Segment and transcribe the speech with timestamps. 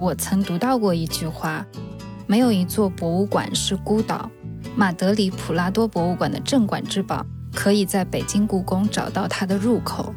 [0.00, 1.66] 我曾读到过一句话：
[2.26, 4.30] 没有一座博物馆是孤岛。
[4.74, 7.22] 马德里普拉多博物馆的镇馆之宝，
[7.52, 10.14] 可以在北京故宫找到它的入口。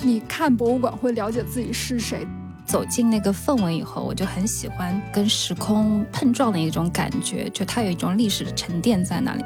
[0.00, 2.26] 你看博物馆会了解自己是谁，
[2.66, 9.42] 走进那个氛围以后，我就很喜欢跟时空碰撞的一种感觉，就它有一种历史的沉淀在那里。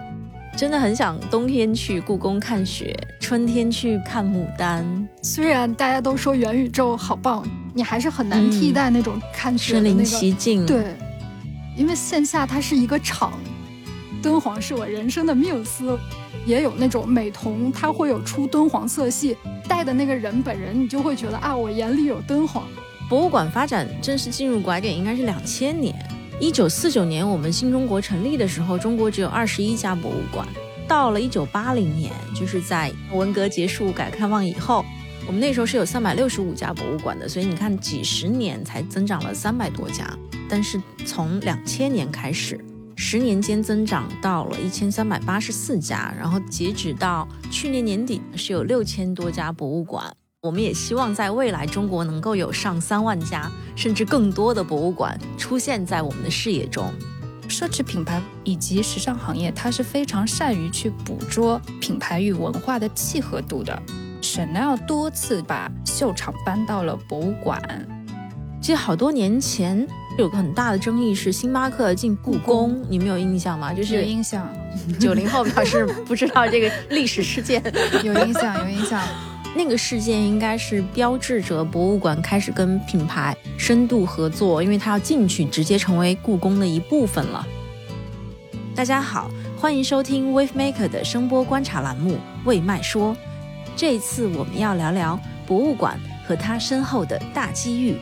[0.57, 5.07] 真的很想冬天去故宫看雪，春天去看牡丹。
[5.21, 9.97] 虽然大家都说元宇宙好棒，你还是很难替代那种看雪的那个。
[9.97, 10.65] 身临其境。
[10.65, 10.95] 对，
[11.77, 13.35] 因为线下它是一个场，
[14.23, 15.99] 敦煌是我人生的缪斯，
[16.47, 19.37] 也有那种美瞳，它会有出敦煌色系，
[19.69, 22.65] 戴的那个人本人，你就会觉得啊，我眼里有敦煌。
[23.11, 25.95] 博物馆发展正式进入拐点，应该是两千年。
[26.39, 30.47] 一九四九年，我们新中国成立的时候，中国只有二十一家博物馆。
[30.87, 34.85] 到了一九八零年，就是在文革结束、改革开放以后，
[35.27, 37.27] 我们那时候是有三百六十五家博物馆的。
[37.27, 40.07] 所以你看，几十年才增长了三百多家。
[40.47, 42.63] 但是从两千年开始，
[42.97, 50.15] 十年间增长到了一千三百八十四家，然后截止到去年年底是有六千多家博物馆。
[50.47, 56.89] 我们也希望在未来，中国能够有上三万家甚至更多的博物馆出现在我们的视野中。
[57.49, 63.77] 奢侈品牌以及时尚行业，它是非常善于去捕捉品牌与文化的契合度的。
[64.23, 67.61] Chanel 多次把秀场搬到了博物馆。
[68.61, 69.87] 其实好多年前
[70.17, 73.73] 有个很大的争议是星巴克进故宫，你们有印象吗？
[73.73, 74.49] 就是有印象。
[75.01, 77.63] 九零后表示不知道这个历史事件，
[78.05, 79.01] 有印象，有印象。
[79.57, 87.47] 那个事件应该是标志着博物馆开始跟品牌深度合作，因为它要进去，直接成为故宫的一部分了。
[88.75, 93.15] 大家好，欢迎收听 Wave Maker 的声波观察栏目《未麦说》。
[93.75, 97.97] 这次我们要聊聊博物馆和它身后的大机遇。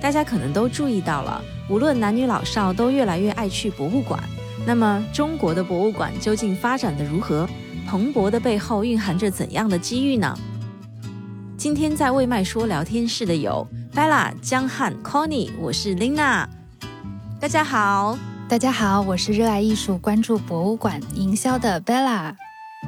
[0.00, 4.18] 大家可能都注意到了，无论男女老少都越来越爱去博物馆。
[4.66, 7.46] 那么，中国的博物馆究竟发展的如何？
[7.86, 10.34] 蓬勃的背后蕴含着怎样的机遇呢？
[11.56, 16.46] 今天在未麦说聊天室的有 Bella、江汉、Connie，我是 Lina。
[17.38, 18.18] 大家好，
[18.48, 22.34] 大家好，我是热爱艺术、关注博物馆营销的 Bella。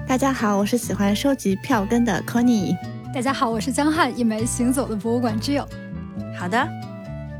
[0.08, 2.76] 大家好，我是喜欢收集票根的 Connie。
[3.14, 5.66] 大家好，我是江汉，一枚行走的博物馆之友。
[6.36, 6.66] 好的，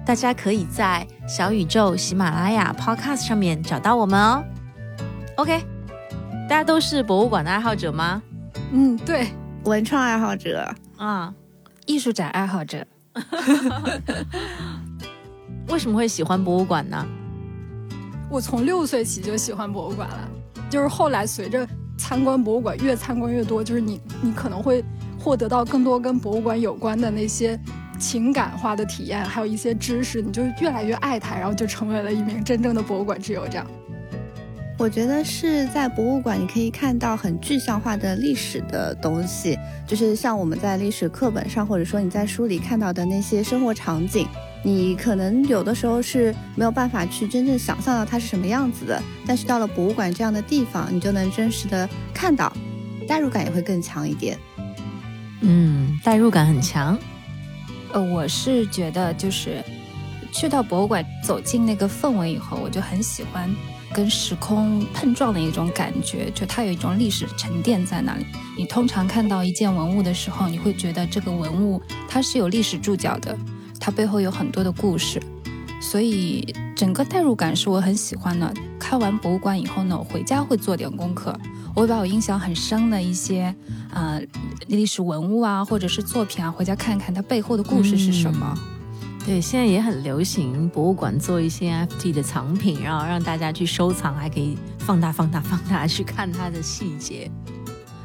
[0.07, 4.45] 大家可以在小宇宙、喜马拉雅、Podcast 上面找到我们哦。
[5.37, 5.65] OK，
[6.49, 8.23] 大家都是博物馆的爱好者吗？
[8.71, 9.29] 嗯，对，
[9.65, 10.73] 文创爱好者。
[10.97, 11.35] 啊，
[11.87, 12.87] 艺术展爱好者，
[15.69, 17.05] 为什么会喜欢博物馆呢？
[18.31, 20.29] 我从六岁起就喜欢博物馆了，
[20.71, 21.67] 就是后来随着
[21.97, 24.85] 参观博物馆越参观越多，就是你你可能会
[25.19, 27.59] 获得到更多跟博物馆有关的那些
[27.99, 33.67] 情感化的体验，还有一些知识，你就越来越爱它，然后就成为了一名真正的博物馆之友这样。
[34.77, 44.27] 我觉得是在博物馆，你可以看到很具象化的历史的东西，就是像我们在历史课本上，或者说你在书里看到的那些生活场景，
[44.65, 49.01] 你可能有的时候是没有办法去真正想象到它是什么样子的。
[49.25, 52.53] 但是到了博物馆这样的地方，你就能真实的看到，
[53.07, 54.37] 代入感也会更强一点。
[55.41, 56.99] 嗯，代入感很强。
[57.93, 59.63] 呃，我是觉得就是
[60.33, 63.49] 去到博物馆，走进那个氛围以后，我就很喜欢。
[63.95, 68.27] 跟时空碰撞的一种感觉，就它有一种历史沉淀在那里。
[68.59, 73.39] 你通常看到一件文物的时候，你会觉得这个文物它是有历史注脚的，
[73.79, 75.23] 它背后有很多的故事，
[75.81, 76.45] 所以
[76.75, 78.53] 整个代入感是我很喜欢的。
[78.81, 81.35] 看完博物馆以后呢，我回家会做点功课，
[81.75, 83.55] 我会把我印象很深的一些
[83.93, 84.21] 啊
[84.67, 88.59] 历史文物啊，或者是作品啊，回家看看它背后的故事是什么。
[89.27, 97.31] 对，现在也很流行博物馆做一些 FT 的藏品，然后让大家去收藏，还可以放大、放大、放大去看它的细节。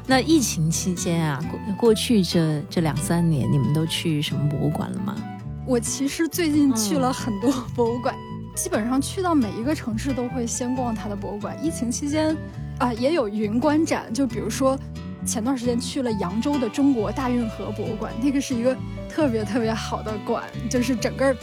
[0.06, 5.14] 那疫情期间啊，过过去这这两三年，你们都去什么博物馆了吗？
[5.66, 8.14] 我其实最近去了很多博物馆，
[8.56, 11.54] 基本上去到每一个城市都会先逛它的博物馆。
[11.62, 12.34] 疫情期间
[12.78, 14.78] 啊，也有云观展，就比如说。
[15.24, 18.76] 前段时间去了扬州的中国大运河博物馆，那个是一个
[19.08, 21.34] 特别特别好的馆，就是整个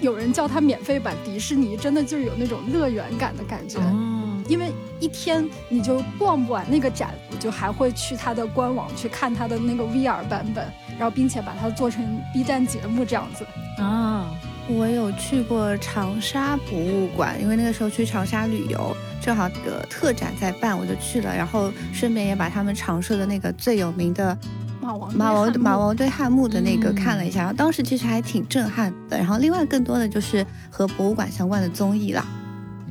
[0.00, 3.78] 有人叫它免费版迪士尼，真的就是有那种乐园感的感觉。
[3.80, 10.66] 嗯，因为一天你就逛不完那个展，我就还会去它的官网去看它的那个 VR 版本，
[10.98, 13.44] 然后并且把它做成 B 站节目这样子。
[13.82, 14.30] 啊。
[14.66, 24.36] 我有去过长沙博物馆，因为那个时候去长沙旅游，正好的特展在办，我就去了，然后顺便也把他们常设的那个最有名的
[24.80, 29.18] 马王马王马王堆汉墓的那个看了一下，然后当时其实还挺震撼的。
[29.18, 32.26] 然后另外更多的就是和博物馆相关的综艺啦。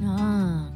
[0.05, 0.69] 啊，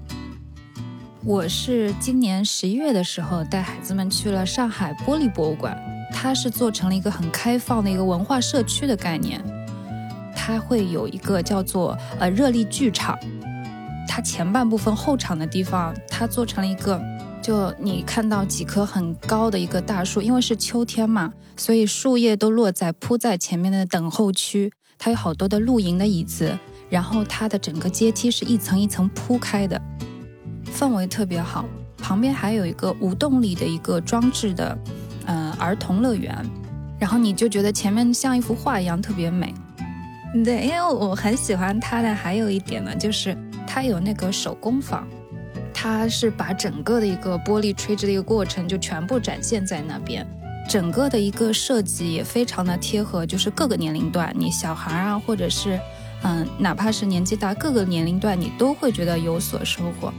[1.24, 5.78] 我是今年十一月的时候带孩子们去了上海玻璃博物馆，
[6.12, 9.40] 它是做成了一个很开放的一个文化社区的概念。
[10.48, 13.20] 它会有一个叫做呃热力剧场，
[14.08, 17.02] 它前半部分后场的地方，它做成了一个，
[17.42, 26.58] 就你看到几棵很高的一个大树，因为是秋天嘛，所以树叶都落在铺在前面的等候区，它有好多的露营的椅子，
[26.90, 29.82] 然后它的整个阶梯是一层一层铺开的，
[30.72, 31.66] 氛围特别好。
[31.98, 34.78] 旁边还有一个无动力的一个装置的，
[35.26, 36.34] 呃儿童乐园，
[36.98, 39.54] 然后你就觉得前面像一幅画一样特别美。
[40.44, 45.08] 对，因为我很喜欢它的，还有一点呢，就是它有那个手工坊，
[45.74, 50.26] 它是把整个的一个玻璃吹制的一个过程就全部展现在那边，
[50.70, 55.80] 整个的一个设计也非常的贴合，就是各个年龄段，你小孩啊，或者是
[56.24, 60.12] 嗯，哪怕是年纪大，各个年龄段你都会觉得有所收获。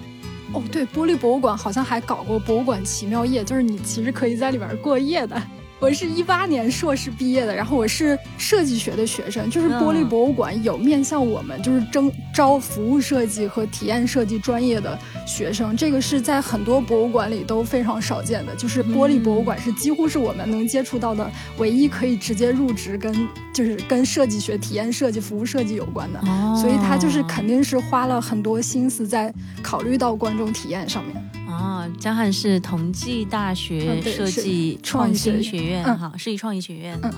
[0.52, 5.36] 哦，对，玻璃博物馆好像还搞过博物馆奇妙夜，就是你其实可以在里边过夜的。
[5.80, 23.14] 我是一八年硕士毕业的，然后我是设计学的学生，就是玻璃博物馆有面向我们就是征招服务设计和体验设计专业的学生，这个是在很多博物馆里都非常少见的，就是玻璃博物馆是几乎是我们能接触到的唯一可以直接入职跟
[23.54, 26.20] 就是跟设计学、体验设计、服务设计有关的，
[26.60, 29.32] 所以他就是肯定是花了很多心思在
[29.62, 31.16] 考虑到观众体验上面。
[31.48, 36.98] 啊，江汉是同济大学设计创新学院，哈，设计创意学院。
[37.02, 37.12] 嗯，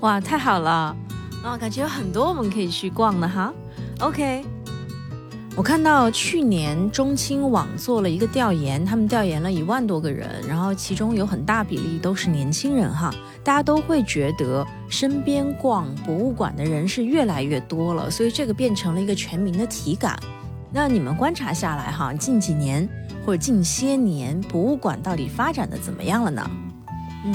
[0.00, 0.96] 哇，太好了，
[1.44, 3.52] 啊，感觉有很多我们可以去逛的哈。
[4.00, 4.44] OK，
[5.54, 13.12] 我看到去年中青网做了一个调研，他们调研了一万多个人，然后其中有很大比例都是年轻人哈，
[13.44, 20.18] 大家都会觉得身边逛博物馆的人是越来越多了，所以这个变成了一个全民的体感。
[20.72, 22.88] 那你们观察下来哈，近几年
[23.26, 26.48] 或者近些年，博物馆到底发展的怎么样了呢？
[27.24, 27.34] 嗯，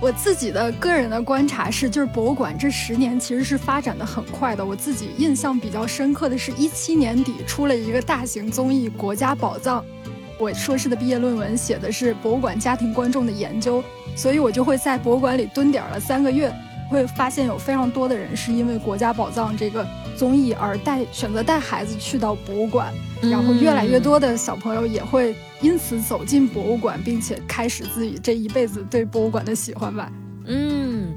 [0.00, 4.64] 我自己的个人的观察是，就是博物馆这十年其实是发展的很快的。
[4.64, 9.80] 我自己印象比较深刻的是一七年底出了一个大型综艺《国家宝藏》，
[10.38, 13.82] 我硕士的毕业论文写的是博物馆家庭观众的研究，
[14.14, 16.52] 所以我就会在博物馆里蹲点了三个月。
[16.88, 19.86] 会发现有非常多的人是因为《国家宝藏》这个
[20.16, 22.92] 综艺而带选择带孩子去到博物馆，
[23.22, 30.10] 然后越来越多的小朋友也会因此走进博物馆，并且开始自己这一辈子对博物馆的喜欢吧。
[30.46, 31.12] 嗯，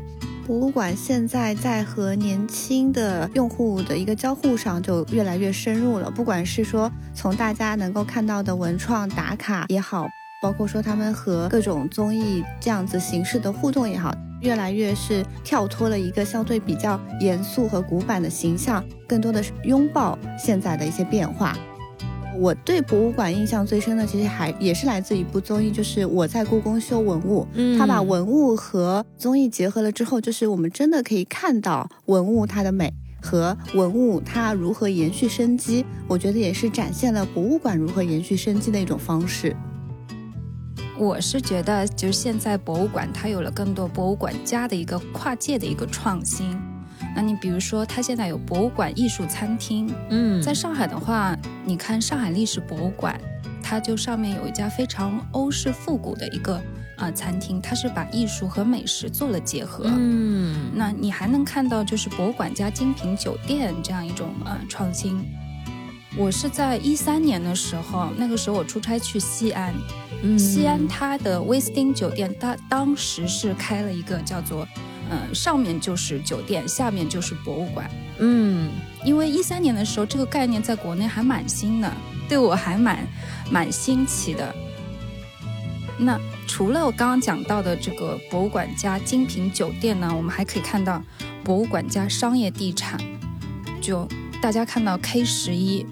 [0.47, 10.07] 博物馆现在在和年轻的用户的一个交互上就越来越深入了，不管是说从大家能够看到的文创打卡也好，
[10.41, 14.11] 包括说他们和各种综艺这样子形式的互动也好。
[14.41, 21.57] 越来越是跳脱了一个相对比较严肃和古板的形象，更多的是拥抱现在的一些变化。
[22.37, 27.45] 我对博物馆印象最深的，其实还也是来自一部综艺，就是我在故宫修文物。
[27.53, 35.85] 嗯，他把文物和综艺结合了之后，就是我们真的可以看到文物它的美和文物它如何延续生机。
[36.07, 39.53] 我觉得也是展现了博物馆如何延续生机的一种方式。
[40.99, 46.59] 我是觉得，就是现在博物馆它有了更多博物馆家的一个跨界的一个创新。
[47.15, 49.89] 那你比如说，它现在有博物馆艺术餐厅。
[50.09, 53.17] 嗯，在上海的话，你看上海历史博物馆，
[53.63, 56.61] 它就上面有一家非常欧式复古的一个
[56.97, 59.85] 啊餐厅，它是把艺术和美食做了结合。
[59.85, 65.25] 嗯，那你还能看到就是博物馆加精品酒店这样一种呃创新。
[66.17, 69.73] 我是在一三年的时候，那个时候我出差去西安。
[70.37, 74.67] 西安它的威斯汀酒店，它当时是开了一个叫做，
[75.09, 77.89] 嗯，上面就是酒店，下面就是博物馆。
[78.17, 78.69] 嗯，
[79.05, 81.89] 因为一三年的时候，这个概念在国内还蛮新的，
[82.27, 83.07] 对我还蛮
[83.49, 84.53] 蛮新奇的。
[85.97, 91.01] 那除了我刚刚讲到的这个博物馆加精品酒店呢，我们还可以看到
[91.43, 92.99] 博物馆加商业地产。
[93.79, 94.05] 就
[94.41, 95.85] 大家看到 K 十一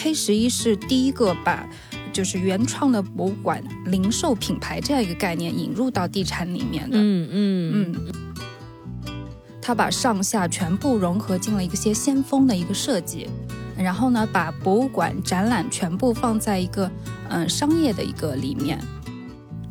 [0.00, 1.68] ，K 十一是第一个把。
[2.12, 7.94] 就是原创的博物馆零售品牌这样一个概念引入到地产里面的，嗯嗯。
[7.94, 8.12] 嗯，
[9.62, 13.28] 他把上下全部融合进了一些先锋的一个设计，
[13.78, 16.90] 然后呢，把博物馆展览全部放在一个
[17.28, 18.76] 嗯商业的一个里面，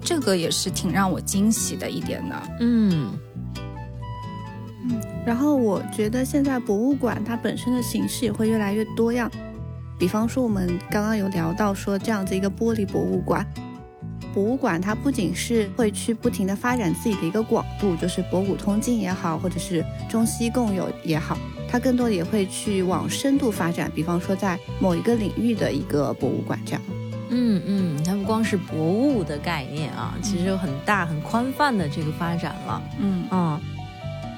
[0.01, 3.11] 这个也是挺让我惊喜的一点的，嗯。
[4.85, 9.29] 嗯，然后我觉得现在博物馆它本身的形式也会越来越多样。
[9.99, 13.45] 比方说，我们刚刚有聊到说这样子一个玻璃博物馆，
[14.33, 21.37] 博物馆它不仅是会去不停的发展自己的一个广度，就是博古通今也好，或者是中西共有也好，
[21.69, 26.81] 它更多的也会去往深度发展，比方说在某一个领域的一个博物馆这样。
[27.31, 32.81] 嗯嗯，它不光是博物的概念啊，其实有很大很宽泛的这个发展了。
[32.99, 33.59] 嗯嗯，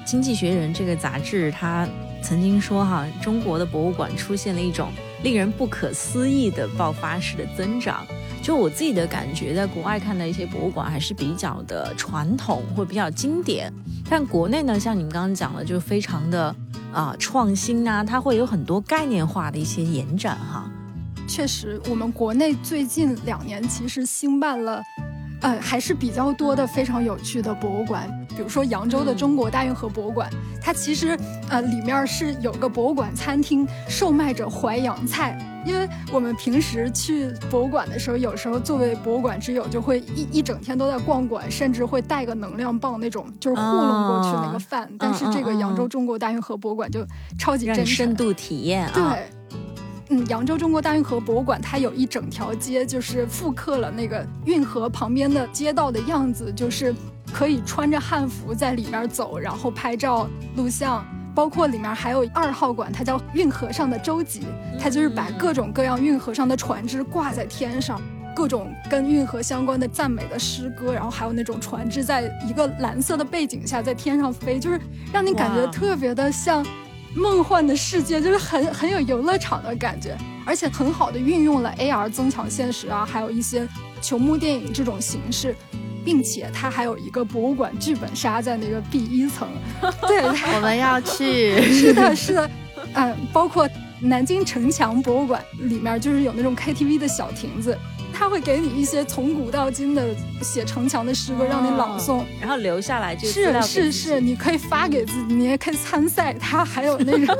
[0.10, 1.88] 《经济学人》这个杂志它
[2.20, 4.90] 曾经说哈，中国的博物馆出现了一种
[5.22, 8.06] 令人不可思议的爆发式的增长。
[8.42, 13.72] 就我自己的感觉，在国外看的一些博物馆还是比较的传统或比较经典，
[14.10, 16.52] 但国内呢，像你们刚刚讲的，就非常的
[16.92, 20.68] 啊创新啊，它会有很多概念化的一些延展哈。
[21.28, 24.82] 确实，我们国内最近两年其实兴办了，
[25.42, 28.08] 呃，还是比较多的非常有趣的博物馆。
[28.34, 30.30] 比如说扬州的中国大运河博物馆，
[30.60, 31.18] 它其实
[31.50, 35.38] 呃里面是有个博物馆餐厅，售卖着淮扬菜。
[35.64, 44.90] 因为我们平时去博物馆的时候，有时候作为博物馆之友，就会一一整天都在逛馆，甚至会带个能量棒那种，就是糊弄过去那个饭。
[44.98, 47.06] 但是这个扬州中国大运河博物馆就
[47.38, 48.92] 超级真诚，深度体验啊。
[48.92, 49.30] 对。
[50.12, 56.94] 嗯，扬州中国大运河博物馆它有一整条街，就是复刻了那个运河旁边的街道的样子，就是
[57.32, 61.02] 可以穿着汉服在里面走，然后拍照录像。
[61.34, 64.42] 包括里面还有二号馆，它叫运河上的舟楫，
[64.78, 67.98] 它就是把各种各样运河上的船只挂在天上，
[68.36, 74.78] 各种跟运河相关的赞美的诗歌，然后还有那种船只在一个蓝色的背景下在天上飞，就是
[75.10, 76.62] 让你感觉特别的像。
[77.14, 80.16] 梦幻的世界就是很很有游乐场的感觉，
[80.46, 83.68] 而且很好的运用了 AR 增强现实啊，还有一些
[84.00, 85.54] 球幕电影这种形式，
[86.04, 89.48] 并且它还有一个博物馆剧本杀在那个 B 一层。
[90.08, 91.60] 对，我们要去。
[91.72, 92.50] 是的，是的，
[92.94, 93.68] 嗯，包括
[94.00, 97.76] 南京城墙博物馆里面就是有那种 KTV 的小亭子。
[98.12, 106.32] 他会给你一些从古到今的写城墙的诗歌，让你朗诵，然后留下来就是是是，你可以发给自己，你也可以参赛。
[106.34, 107.36] 他还有那种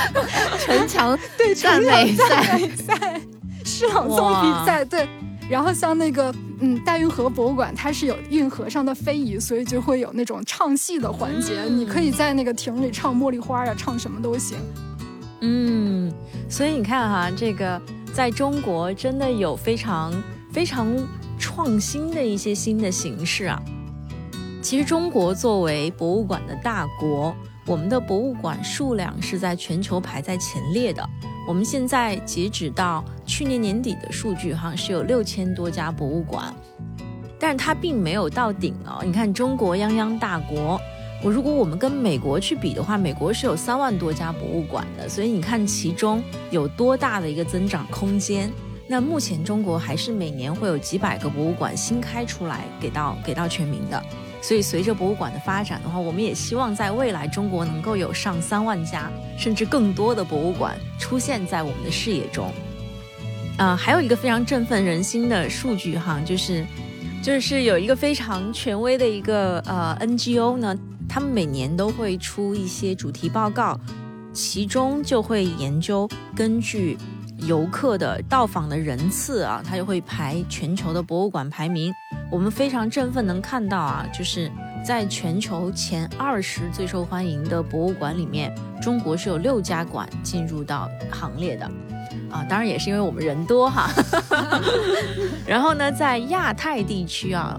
[0.58, 3.20] 城墙 对赞美赛赛
[3.64, 5.06] 诗朗诵比赛对。
[5.48, 14.58] 然后像那个嗯大运河博物馆，它是有运河上的非遗，所以就会有那种唱戏的环节，你可以在那个亭里唱茉莉花啊，唱什么都行。
[15.42, 16.12] 嗯，
[16.48, 17.80] 所以你看哈这个。
[18.16, 20.10] 在中国，真的有非常
[20.50, 20.88] 非常
[21.38, 23.60] 创新的一些新的形式啊！
[24.62, 31.06] 其实，中国作为博物馆的大国，我们的博物馆数量是在全球排在前列的。
[31.46, 36.54] 我们现在截止到去年年底的数据，哈是有六千多家博物馆，
[37.38, 39.02] 但是它并没有到顶哦。
[39.04, 40.80] 你看，中国泱泱大国。
[41.22, 48.50] 我如果我们跟美国去比的话，美国是有三万多家博物馆的，所以你看其中有多大的一个增长空间。
[48.86, 54.00] 那目前中国还是每年会有几百个博物馆新开出来给到给到全民的，
[54.40, 62.52] 所以随着博物馆的发展的话，我们也希望在未来中国能够有上三万家甚至更多的博物馆出现在我们的视野中。
[63.56, 66.64] 啊，还有一个非常振奋人心的数据哈，就是
[67.20, 70.78] 就是有一个非常权威的一个呃 NGO 呢。
[71.16, 73.80] 他们每年都会出一些主题报告，
[74.34, 76.98] 其中就会研究根据
[77.38, 81.90] 游客的到访的人次啊，它就会排全球的博物馆排名。
[82.30, 84.52] 我们非常振奋能看到啊，就是
[84.84, 91.64] 在全球前二十最受欢迎的博物馆里面，中国是有六家馆进入到行列的
[92.30, 92.44] 啊。
[92.46, 93.88] 当然也是因为我们人多哈。
[95.48, 97.58] 然后呢，在亚太地区啊。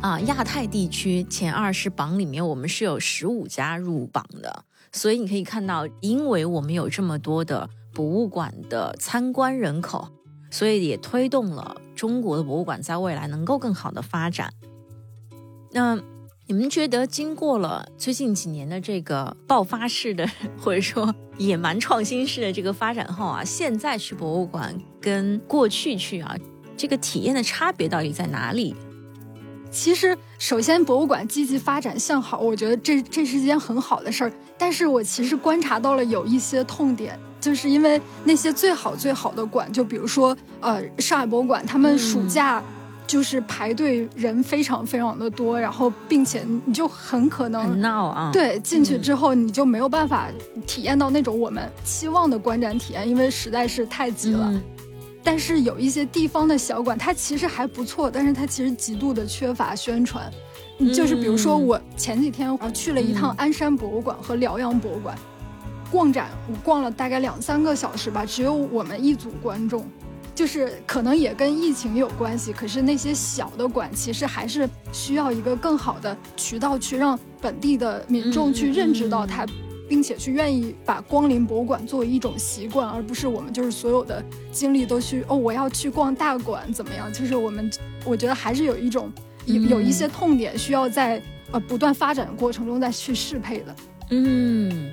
[0.00, 10.08] 啊，亚太地区前二十榜里面，我们是有十五家入榜的，所以你可以看到，因为我们有这么多的博物馆的参观人口，
[10.50, 14.54] 所以也推动了中国的博物馆在未来能够更好的发展。
[15.72, 16.00] 那
[16.46, 20.26] 你们觉得，经过了最近几年的这个爆发式的，
[20.58, 26.34] 或者说野蛮创新式的这个发展后啊，现在去博物馆跟过去去啊，
[26.74, 28.74] 这个体验的差别到底在哪里？
[29.70, 34.32] 其实，首先博物馆积极发展向好，我觉得这这是件很好的事儿。
[34.58, 42.62] 但是我其实观察到了有一些痛点，就是因为那些最好最好的馆，就比如说呃上海博物馆，他们暑假
[43.06, 50.28] 就是排队人非常非常的多，然后并且你就很可能闹啊，对，进去之后你就没有办法
[50.66, 54.52] 体验到那种我们期望的观展体验，因为实在是太挤了。
[55.22, 60.30] 但是有一些地方的小馆，它其实还不错，但是它其实极度的缺乏宣传。
[60.94, 65.14] 就是比如说，我前几天我去了一趟鞍山博物馆和辽阳博物馆，
[65.90, 69.86] 逛展我逛了大概两三个小时吧，只有我们一组观众，
[70.34, 79.44] 就是可能也跟疫情有关系，可是那些小的馆其实还是需要一个更好的渠道去让本地的民众去认知到它。
[79.90, 87.12] 并且去愿意把光临博物馆作为一种习惯，而不是我们就是所有的精力都去哦，我要去逛大馆怎么样？
[87.12, 87.68] 就是我们，
[88.04, 89.12] 我觉得还是有一种
[89.46, 91.20] 有有一些痛点需要在
[91.50, 93.74] 呃不断发展的过程中再去适配的。
[94.10, 94.92] 嗯，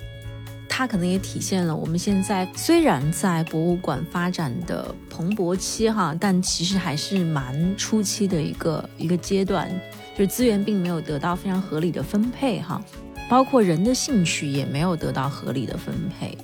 [0.68, 9.70] 它可能也体现了我们现在虽然在博物馆发展的蓬勃期哈，但其实还是蛮初期的一个一个阶段，
[10.16, 12.82] 就是资源并没有得到非常合理的分配哈。
[13.29, 16.38] 包括人的兴趣也没有得到合理的分配。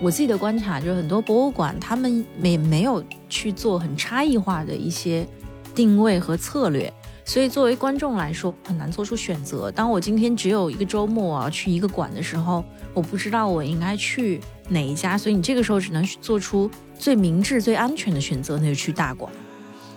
[0.00, 5.26] 我自己的观察就是，很多博物馆他们没没有去做很差异化的一些
[5.74, 6.90] 定位和策略，
[7.24, 9.70] 所以作为观众来说很难做出选择。
[9.70, 19.30] 当我今天只有一个周末啊去一个馆的时候，我不知道我应该去哪一家，所以你这个时候只能做出最明智、最安全的选择，那就去大馆。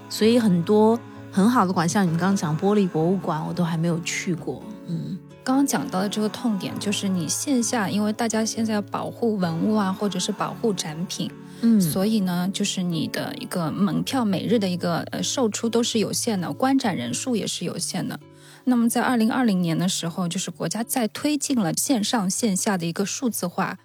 [0.09, 0.99] 所以很多
[1.31, 4.61] 很好的馆，像你们刚刚讲玻璃博物馆，我都还没有去过。
[4.87, 5.17] 嗯。
[5.43, 11.29] 刚刚讲到的这个痛点，就是你线下，因为大家现在要保护文物啊，或者是保护展品，
[11.61, 18.17] 嗯，所以呢，就是你的一个门票每日的一个呃售出都是有限的，观展人数也是有限的。
[18.63, 23.77] 那么在二零二零年的时候，就是国家在推进了线上线下的一个数字化，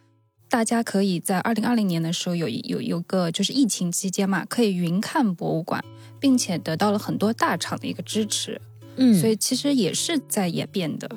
[0.48, 5.84] 大家可以在二零二零年的时候有有有个就是疫情期间嘛，可以云看博物馆，
[6.20, 8.60] 并且得到了很多大厂的一个支持，
[8.94, 11.10] 嗯，所以其实也是在演变的。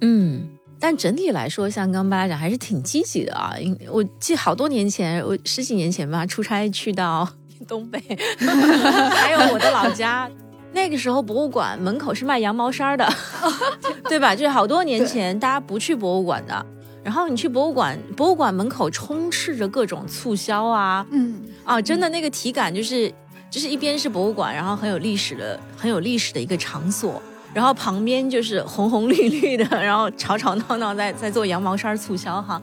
[0.00, 0.48] 嗯，
[0.78, 3.54] 但整体来说，像刚巴讲还是挺积极的啊。
[3.58, 7.28] 因我记好多年前，我十几年前吧，出差去到
[7.66, 7.98] 东北
[8.38, 10.30] 还有我的老家，
[10.72, 13.08] 那个时候博物馆门口是卖羊毛衫的，
[14.08, 14.34] 对吧？
[14.34, 16.66] 就是好多年前，大家不去博物馆的，
[17.02, 23.10] 然后你去博物馆，博物馆门口充斥着各种促销啊，嗯，啊，真的那个体感就是，
[23.50, 27.22] 就是一边是博物馆，然后很有历史的，很有历史的一个场所。
[27.54, 32.60] 然后旁边就是红红绿绿的，然后吵吵闹闹在在做羊毛衫促销哈。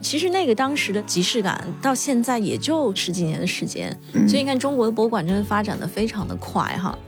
[0.00, 3.96] 其实那个当时的即视感，到现在也就十几年的时间，
[4.28, 6.98] 所以你看中国的博物馆真的发展的非常的快哈。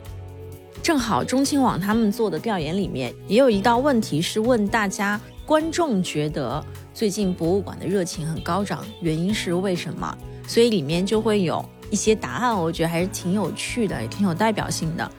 [0.81, 10.17] 正好中青网他们做的调研里面也有一道问题是问大家，观众觉得最近博物馆的热情很高涨，原因是为什么？
[10.47, 15.11] 所以里面就会有一些答案，我觉得还是挺有趣的，也挺有代表性的。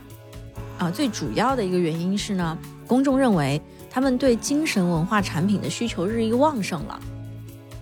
[0.79, 3.61] 啊，最主要的一个原因是呢，公众认为
[3.91, 6.99] 他们对精神文化产品的需求日益旺盛了。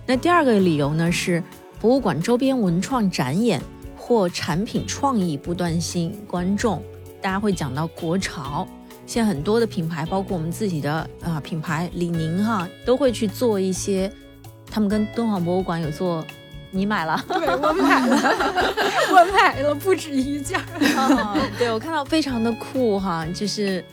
[0.05, 1.43] 那第二个理由呢是，
[1.79, 3.61] 博物馆周边文创展演
[3.95, 6.81] 或产品创意不断吸引观众。
[7.21, 8.67] 大家会讲到国潮，
[9.05, 14.11] 现在很多的品牌，包括我们自己的啊品牌李宁哈，都会去做一些，
[14.71, 16.25] 他们跟敦煌博物馆有做。
[16.77, 17.19] 你买了？
[17.27, 18.15] 对我买了，
[19.11, 20.59] 我买了不止一件。
[21.57, 23.83] 对我看到非常的酷哈，就是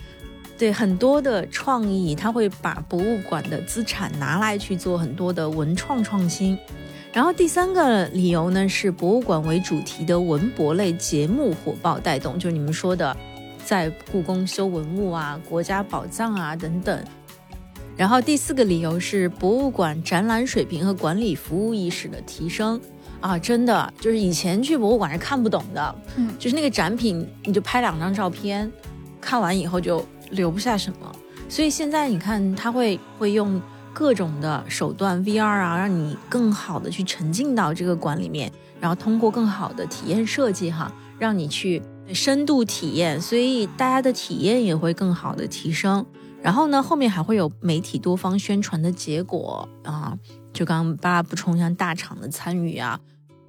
[0.57, 6.57] 对很多的创意，他会把博物馆的资产拿来去做很多的文创创新。
[7.11, 13.15] 然后第三个理由呢，是博物馆为主题的文博类节目火爆带动，就是你们说的
[13.63, 17.03] 在故宫修文物啊、国家宝藏啊等等。
[17.97, 22.79] 然后第四个理由是博物馆展览水平和管理服务意识的提升。
[23.21, 28.71] 啊，真的就是以前去博物馆是看不懂的，嗯，就是那个展品你就拍两张照片，
[29.19, 31.11] 看完以后就留不下什么，
[31.49, 33.59] 所以现在你看他会会用
[33.93, 41.81] 各种的手段 VR 啊，让你更好的去沉浸到这个馆里面，然后通过更好的体验设计哈，让你去
[42.13, 46.05] 深度体验，所以大家的体验也会更好的提升。
[46.45, 50.15] 然后呢，后面还会有媒体多方宣传的结果啊，
[50.53, 52.99] 就刚刚爸补充，像大厂的参与啊，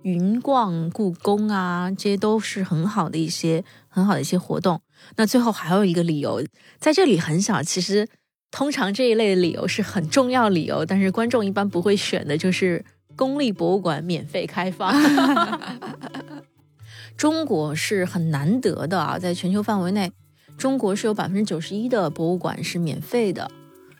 [0.00, 4.80] 云逛故宫啊，这些都是很好的一些很好的一些活动。
[5.16, 6.42] 那最后还有一个理由，
[6.78, 8.08] 在这里很小，其实
[8.50, 12.82] 通常这一类的理由是很重要理由，但是观众一般不会选的，就是
[13.14, 14.94] 公立博物馆免费开放。
[17.14, 20.10] 中国是很难得的啊，在全球范围内。
[20.56, 23.50] 中国是有百分之九十一的博物馆是免费的，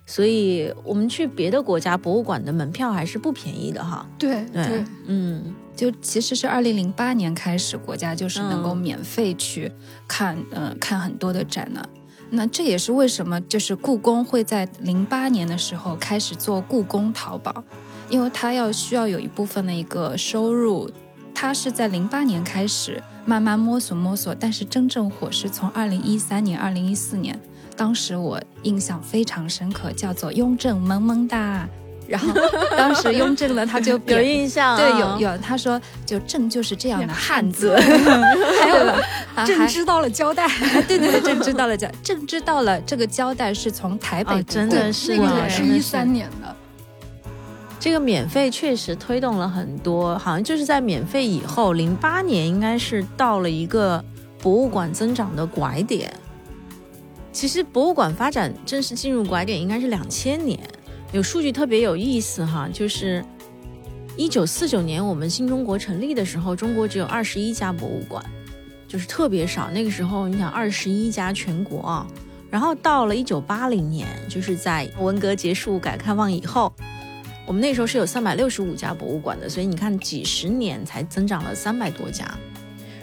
[0.06, 4.06] 所以我们去别的国家博物馆的门票还是不便宜的哈。
[4.18, 9.70] 对对，嗯，就其实是二零零八年开始，国家就是能够免费去
[10.08, 11.82] 看，嗯，看很多的展呢。
[12.30, 17.62] 那这也是为什么，就是故宫会在零八年的时候开始做故宫淘宝，
[18.08, 20.90] 因为它要需要有一部分的一个收入，
[21.36, 23.02] 它是在零八年开始。
[23.28, 27.36] 慢慢摸索摸索，但是真正火是从二零一三年、二零一四年，
[27.76, 31.68] 当时我印象非常深刻，叫做雍正萌萌哒，
[32.06, 32.32] 然后
[32.78, 37.74] 当时雍正呢，他就 有印象啊，对有有，他说就正就是这样的汉子，
[38.62, 38.96] 还有啊
[39.34, 40.46] 还朕知道了交代，
[40.86, 46.54] 对对对，朕知道了交，正知道了这个交代是从台北哦，真的是那个啊也是一三年的。
[47.86, 54.04] 这个免费确实推动了很多，好像就是在免费以后，零八年应该是到了一个
[54.40, 56.12] 博物馆增长的拐点。
[57.30, 60.58] 其实博物馆发展正式进入拐点应该是两千年，
[61.12, 63.24] 有数据特别有意思哈，就是
[64.16, 68.20] 一九四九年我们新中国成立的时候，中国只有二十一家博物馆，
[68.88, 69.70] 就是特别少。
[69.70, 72.04] 那个时候你想二十一家全国啊，
[72.50, 76.72] 然后到了一九八零年，就是在文革结束、改革开放以后。
[77.46, 82.28] 我们那时候是有三百六十五家博物馆的，所以你看几十年才增长了三百多家，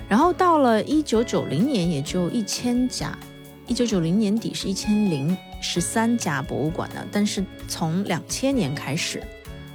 [0.09, 3.17] 然后到了一九九零年也就一千家，
[3.67, 9.23] 一九九零年底是一千零十三家博物馆的，但是从两千年开始，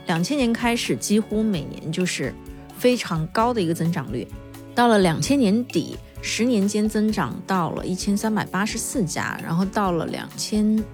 [0.07, 2.35] 两千年开始几乎每年就是
[2.77, 4.29] 非常高的一个增长率，
[4.75, 10.85] 到了两千年底，十年间增长到了一千三百八十四家，然后到了两千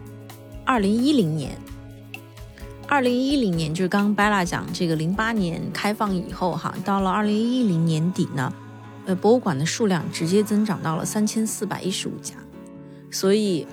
[0.64, 1.50] 二零一零年。
[2.86, 8.52] 二零一零年就是刚刚 Bella 讲这个零八年开放以后哈，到了二零一零年底呢，
[9.06, 12.34] 呃，博物馆的数量直接增长到了三千四百一十五家，
[13.10, 13.66] 所以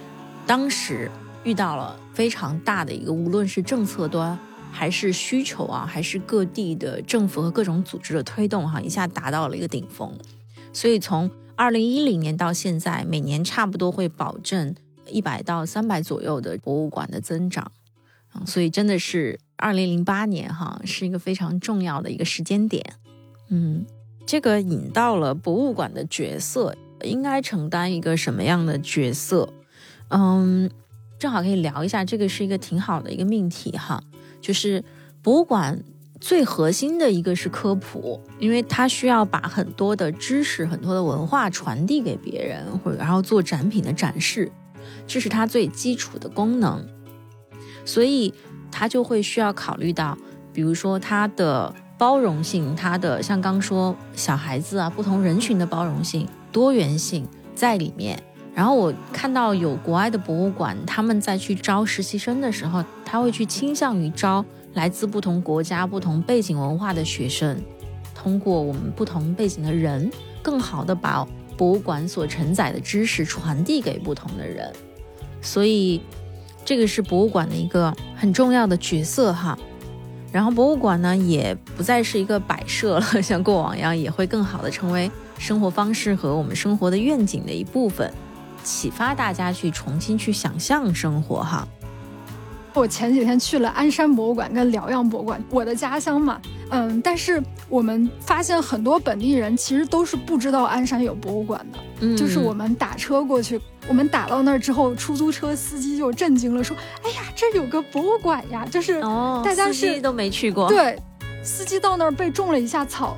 [0.47, 1.11] 当时
[1.43, 4.37] 遇到了非常大的一个，无论是政策端
[4.71, 10.11] 还是需求啊，还是各地的政府和各种组织的推动哈，一下达到了一个顶峰。
[10.73, 14.73] 所以从二零一零年到现在，每年差不多会保证
[15.07, 17.71] 一百到三百左右的博物馆的增长。
[18.45, 22.83] 所以真的是二零零八年哈，是一个非常重要的一个时间点。
[23.49, 23.85] 嗯，
[24.25, 29.51] 这个引到了博物馆的角色，应该承担一个什么样的角色？
[30.09, 30.69] 嗯，
[31.19, 34.01] 正好可以聊一下，这个是一个挺好的一个命题哈，
[34.39, 34.83] 就是
[35.21, 35.83] 博物馆
[36.19, 44.51] 最核心的一个是科普，因为它需要把很多的知识、很多的文化传递给别人，或者然后做展品的展示，
[45.05, 46.87] 这是它最基础的功能。
[47.83, 48.33] 所以
[48.71, 50.17] 他就会需要考虑到，
[50.53, 58.21] 比如说他的包容性，他的像刚说小孩子啊，不同人群的包容性、多元性在里面。
[58.53, 67.57] 然后我看到有国外的博物馆，他们在去招实习生的时候，他会去倾向于招来自不同国家、不同背景文化的学生，
[68.13, 71.25] 通过我们不同背景的人，更好的把
[71.57, 74.71] 博物馆所承载的知识传递给不同的人。
[75.41, 76.01] 所以。
[76.63, 79.57] 这个是博物馆的一个很重要的角色哈，
[80.31, 88.13] 然后博物馆呢也不再是一个摆设了， 像过往一样，也会更好的成为生活方式和我们生活的愿景的一部分，
[88.63, 91.67] 启发大家去重新去想象生活哈。
[92.73, 110.97] 我前几天去了鞍山博物馆跟辽阳博物馆，我的家乡嘛，嗯，但是我们发现很多本地人其实都是不知道鞍山有博物馆的，嗯，就是我们打车过去，我们打到那儿之后，出租车司机就震惊了，说：“哎呀，这有个博物馆呀！”就是哦，大家是都没去过，对，
[111.43, 113.17] 司机到那儿被种了一下草，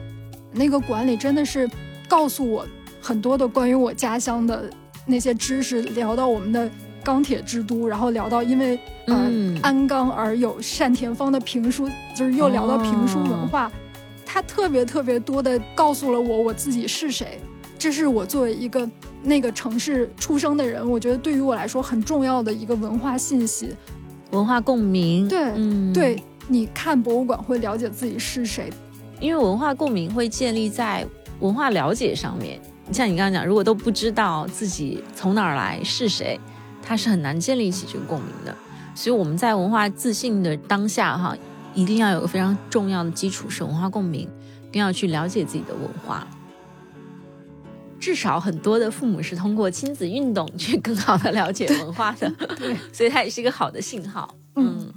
[0.52, 1.70] 那个馆里真的是
[2.08, 2.66] 告诉我
[3.00, 4.68] 很多的关于我家乡的
[5.06, 6.70] 那些知识，聊到我们的
[7.04, 13.72] 钢铁之都，然后聊到因为呃、嗯鞍钢而有单田芳的评书，就是又聊到评书文化，
[14.26, 17.39] 他特别特别多的告诉了我我自己是谁，
[17.78, 18.89] 这是我作为一个
[19.22, 23.70] 那个城市出生的人，我觉得对于我来说很重要的一个文化信息。
[24.32, 28.72] 文化共鸣，对嗯，对，你看博物馆会了解自己是谁。
[29.20, 31.06] 因为文化共鸣会建立在
[31.39, 32.60] 文化了解上面。
[32.92, 36.38] 像你刚刚讲，如果都不知道自己从哪儿来是谁，
[36.84, 38.56] 他是很难建立起这个共鸣的。
[38.93, 41.36] 所以我们在文化自信的当下，哈，
[41.74, 44.30] 一定要有个非常重要的基础是文化共鸣，
[44.67, 46.28] 一定要去了解自己的文化。
[48.00, 54.36] 至少很多的父母是通过亲子运动去更好的了解文化的， 对，所以它也是一个好的信号。
[54.56, 54.93] 嗯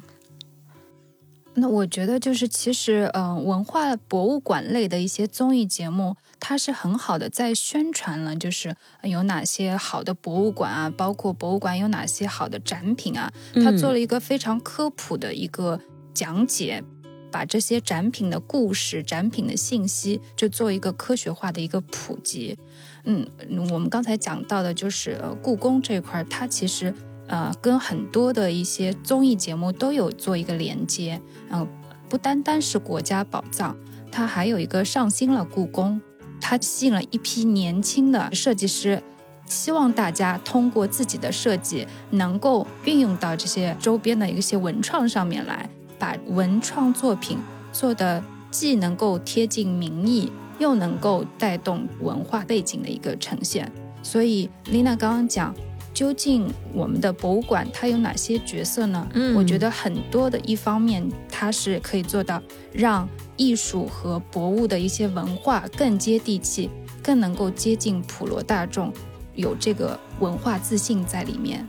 [1.59, 15.81] 那我觉得就是其实，嗯、文化博物馆类的一些综艺节目，它是很好的在宣传了，就是呃有哪些好的博物馆啊，包括博物馆有哪些好的展品啊，它做了一个非常科普的一个
[16.13, 16.85] 讲解，
[17.33, 22.59] 把这些展品的故事、展品的信息，就做一个科学化的一个普及。
[23.05, 23.27] 嗯，
[23.71, 26.93] 我们刚才讲到的就是呃故宫这块儿，它其实
[27.29, 31.21] 呃跟很多的一些综艺节目都有做一个连接。
[31.51, 31.67] 嗯、
[32.09, 33.77] 不单单是国家宝藏，
[34.11, 36.01] 它还有一个上新了故宫，
[36.41, 39.03] 它吸引了一批年轻的设计师。
[39.47, 47.39] 希望大家通过自己的设计，能够运用到这些周边的一些文创上面来，把文创作品
[47.73, 53.71] 做的既能够贴近民意，又能够带动文化背景的一个呈现。
[54.03, 55.55] 所以丽娜刚刚讲，
[55.97, 59.09] 究竟我们的博物馆它有哪些角色呢？
[59.15, 66.69] 嗯我觉得很多的一方面，它是可以做到让艺术和博物的一些文化更接地气，
[67.03, 68.93] 更能够接近普罗大众，
[69.37, 71.67] 有这个文化自信在里面。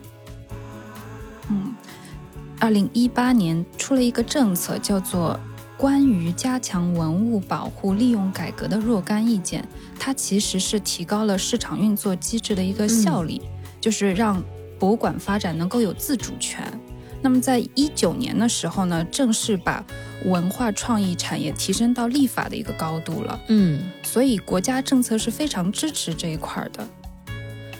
[1.49, 1.73] 嗯，
[2.59, 5.39] 二零一八年出了一个政策，叫做
[5.79, 9.61] 《关于加强文物保护利用改革的若干意见》，
[9.97, 13.41] 它其实是提高了市场运作机制的一个效力，
[13.79, 14.43] 就是让
[14.79, 16.63] 博物馆发展能够有自主权。
[17.21, 19.83] 那么在一九年的时候呢，正式把
[20.25, 23.39] 文化创意产业提升到立法的一个高度了。
[23.47, 26.87] 嗯所以国家政策是非常支持这一块儿的。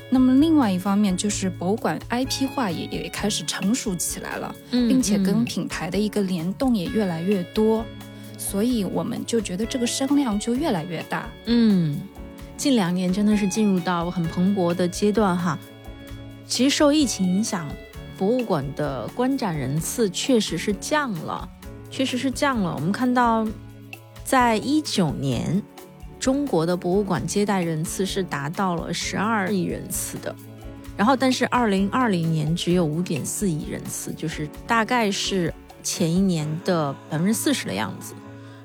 [0.10, 7.86] 那么另外一方面，就是博物馆 IP 化也也开始成熟起来了，嗯并且跟嗯品牌的一个联动也越来越多，
[8.38, 11.30] 所以我们就觉得这个声量就越来越大。
[11.46, 12.00] 嗯，
[12.56, 15.60] 近两年真的是进入到很蓬勃的阶段哈。
[16.48, 17.68] 其实受疫情影响，
[18.18, 21.48] 博物馆的观展人次确实是降了，
[21.92, 22.74] 确实是降了。
[22.74, 23.46] 我们看到，
[24.24, 25.62] 在一九年，
[26.20, 30.34] 中国的博物馆接待人次是达到了十二亿人次的，
[30.96, 38.14] 然后但是二零二零年只有五点四亿人次，就是大概是前一年的百分之四十的样子。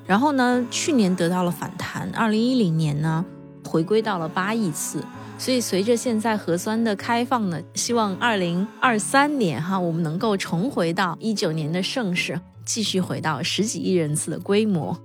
[0.06, 3.24] 然后呢，去年得到了反弹，二零一零年呢
[3.66, 5.04] 回归到了八亿次。
[5.42, 14.96] 所以随着现在核酸的开放呢，希望二零二三年哈，我们能够重回到一九年的盛世，继续回到十几亿人次的规模。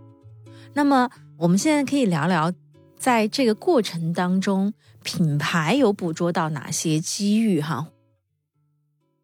[0.76, 2.54] 那么我们现在可以聊聊，
[3.00, 7.88] 在这个过程当中，品牌有捕捉到哪些机遇哈？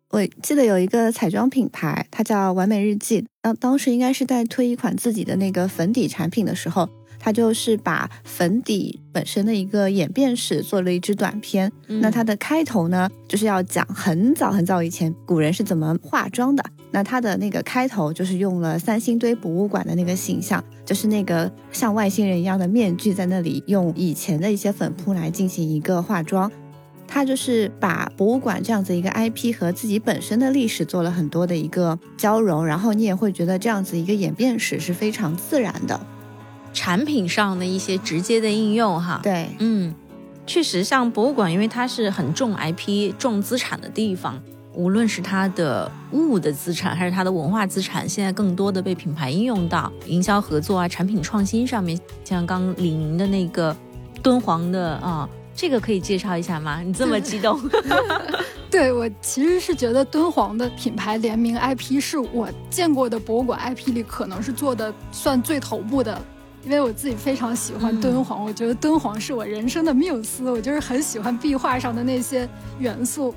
[0.10, 3.28] 我记得有一个彩妆品牌，它叫完美日记。
[3.40, 6.90] 当当时应该是在推一款自己的那个粉底产品的时候，
[7.24, 11.72] 它就是把粉底本身的一个演变史做了一支短片。
[11.88, 16.62] 那它的开头呢，就是要讲很早很早以前古人是怎么化妆的。
[16.92, 26.52] 那它的那个开头就是用了三星堆博物馆的那个形象，就是那个像外星人一样的面具，在那里用以前的一些粉扑来进行一个化妆。
[27.08, 35.98] 它就是把博物馆这样子一个 IP 和自己本身的历史做了很多的一个交融，然后你也会觉得这样子一个演变史是非常自然的。
[36.74, 39.20] 产品上的一些直接的应用哈。
[39.24, 39.94] 对，嗯，
[40.46, 44.42] 确实，像博物馆，因为它是很重 IP、重资产的地方，
[44.74, 51.98] 无论是它的物的资产，还是它的文化资产，现在更多的被品牌应用到营销合作啊、产品创新上面。
[52.26, 53.76] 像刚李宁的那个
[54.22, 56.82] 敦煌的啊，这个可以介绍一下吗？
[56.82, 57.60] 你这么激动，
[58.72, 66.20] 对我其实是觉得敦煌的品牌联名 IP 是我见过的博物馆 IP 里可能是做的算最头部的。
[66.66, 72.48] 因为我自己非常喜欢敦煌，我觉得敦煌是我人生的缪斯，我就是很喜欢壁画上的那些
[72.80, 73.34] 元素。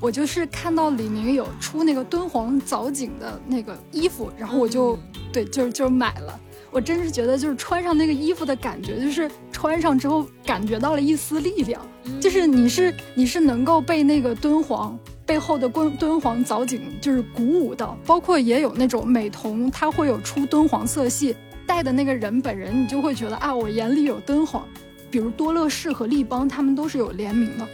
[0.00, 4.96] 我就是看到李宁有出那个敦煌藻井的那个衣服，然后我就、
[5.32, 6.38] 对，就是就买了。
[6.70, 11.80] 我真是觉得，就是穿上那个衣服的感觉，就是穿上之后感觉到了一丝力量，
[12.20, 21.34] 就是你是你是能够被那个敦煌背后的敦敦煌藻井就是鼓舞到，包括也有那种美瞳，它会有出敦煌色系。
[21.68, 24.66] 带的那个人本人，你就会觉得啊，我眼里有敦煌。
[25.10, 27.68] 比如多乐士和立邦，他们都是有联名的。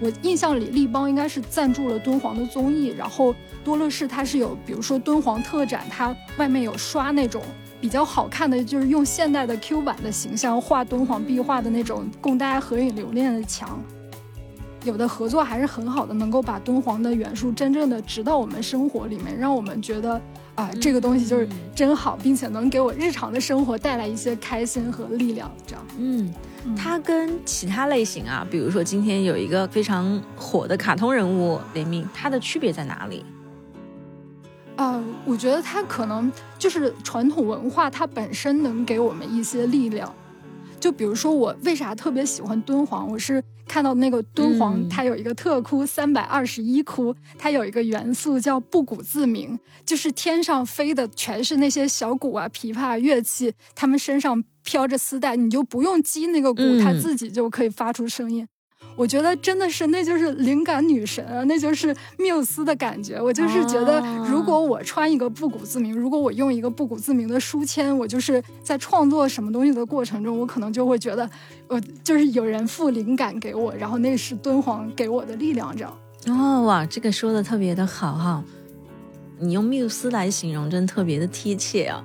[0.00, 7.42] 我印象里，立邦应该是赞助了敦煌的综艺，然后多乐士它是有，比如说敦煌特展，它外面有刷那种
[7.80, 13.78] 比较好看的，就是用现代的 Q 版的形象画敦煌壁画的那种，供大家合影留念的墙。
[14.84, 20.20] 有的合作还是很好的，能够把敦煌的元素真正的植到我们生活里面，让我们觉得
[20.58, 25.48] 啊，这个东西就是真好，并且能给我日常的生活带来一些开心和力量。
[25.64, 26.34] 这样，嗯，
[26.76, 33.24] 它跟其他类型啊，比如说今天有一个非常火的卡通人物联名，它的区别在哪里？
[34.74, 40.12] 呃，我觉得它可能就是传统文化，它本身能给我们一些力量。
[40.80, 43.08] 就比如说，我为啥特别喜欢敦煌？
[43.08, 58.48] 我是看到那个敦煌，嗯它有一个特窟三百二十一窟，它有一个元素叫不鼓自鸣，就是天上飞的全是那些小鼓啊、琵琶、乐器，他们身上飘着丝带，你就不用击那个鼓，嗯它自己就可以发出声音。
[58.98, 63.22] 我觉得真的是，那就是灵感女神啊，那就是缪斯的感觉。
[63.22, 71.30] 我就是觉得哦，如果我穿一个不谷自明，如果我用一个不谷自明的书签，我就是在创作什么东西的过程中，我可能就会觉得，
[71.68, 75.96] 我，就是有人赋灵感给我，然后那是敦煌给我的力量，这样。
[76.26, 78.42] 哦，哇，这个说的特别的好哈。
[79.38, 82.04] 你用缪斯来形容，真特别的贴切啊。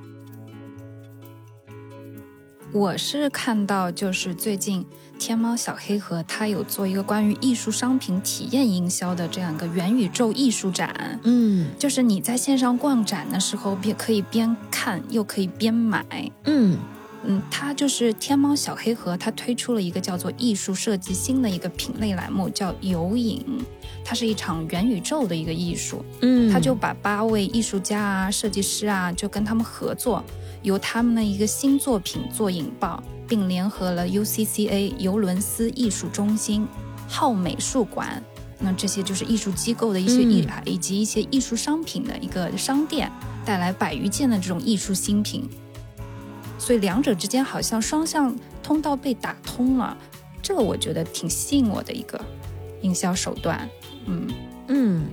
[2.73, 4.83] 我是看到，就是最近
[5.19, 16.03] 天猫小黑盒它有做一个关于艺术商品体验营销的这样一个元宇宙艺术展，嗯就是你在线上逛展的时候，边可以边看又可以边买。
[16.45, 16.75] 嗯
[17.25, 23.63] 嗯，它就是天猫小黑盒，它推出了一个叫做艺术设计新的一个品类栏目，叫游影。
[24.03, 30.21] 它是一场元宇宙的一个艺术，嗯，他就把八位艺术家啊、设计师啊，就跟他们合作，
[30.63, 36.67] 由他们的一个新作品做引爆，并联合了 UCCA 尤伦斯艺术中心、
[37.07, 38.23] 浩美术馆，
[38.59, 43.11] 那这些就是艺术机构的一些艺、以及一些艺术商品的一个商店，
[43.45, 45.47] 带来百余件的这种艺术新品。
[46.57, 49.97] 所以两者之间好像双向通道被打通了，
[50.41, 52.19] 这个我觉得挺吸引我的一个
[52.81, 53.69] 营销手段。
[54.05, 54.27] 嗯。
[54.69, 55.07] 嗯，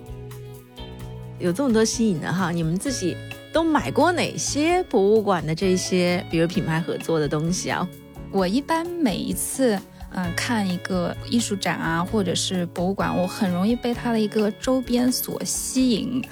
[1.40, 3.16] 有这么多吸引的哈，你们自己
[3.52, 7.86] 都买过哪些博物馆的这些，比如品牌合作的东西啊？
[8.30, 9.76] 我一般每一次，
[10.12, 16.22] 嗯、看一个艺术展啊，或者是博物馆，我很容易被它的一个周边所吸引。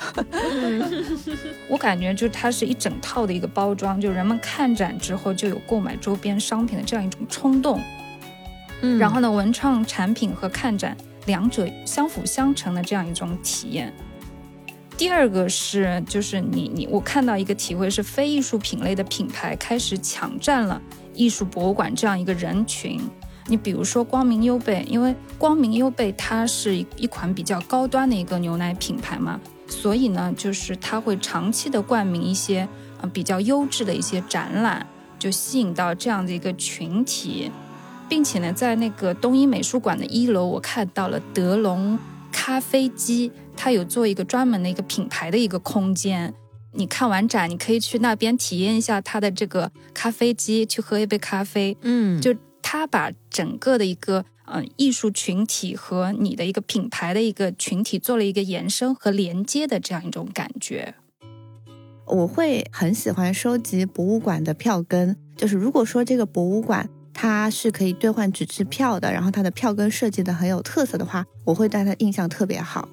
[1.69, 7.81] 我感觉就是它是一整套的一个包装，就人们看展之后就有购买周边商品的这样一种冲动。
[8.81, 13.93] 嗯然后呢，文创产品和看展两者相辅相成的这样一种体验。
[14.99, 20.83] 第二个是，就是你你我看到一个体会是，非艺术品类的品牌开始抢占了
[21.15, 23.01] 艺术博物馆这样一个人群。
[23.47, 32.69] 你比如说光明优贝，因为光明优贝它是一一款比较高端的一个牛奶品牌嘛，所以呢，就是它会长期的冠名一些
[33.01, 34.85] 呃比较优质的一些展览，
[35.17, 37.53] 就吸引到这样的一个群体。
[38.09, 41.97] 并且呢，在那个东一美术馆的一楼，我看到了德龙
[42.33, 43.31] 咖啡机，
[43.61, 46.33] 它有做一个专门的一个品牌的一个空间。
[46.75, 51.77] 你看完展，你可以去那边体验一下它的这个咖啡机，去喝一杯咖啡。
[51.83, 60.95] 嗯，就它把整个的一个呃艺术群体和你的一个品牌的一个群体做了一个延伸和连接的这样一种感觉。
[62.07, 72.89] 我会很喜欢收集博物馆的票根，就是如果说这个博物馆它是可以兑换纸质票的，然后它的票根设计的很有特色的话，我会对它印象特别好。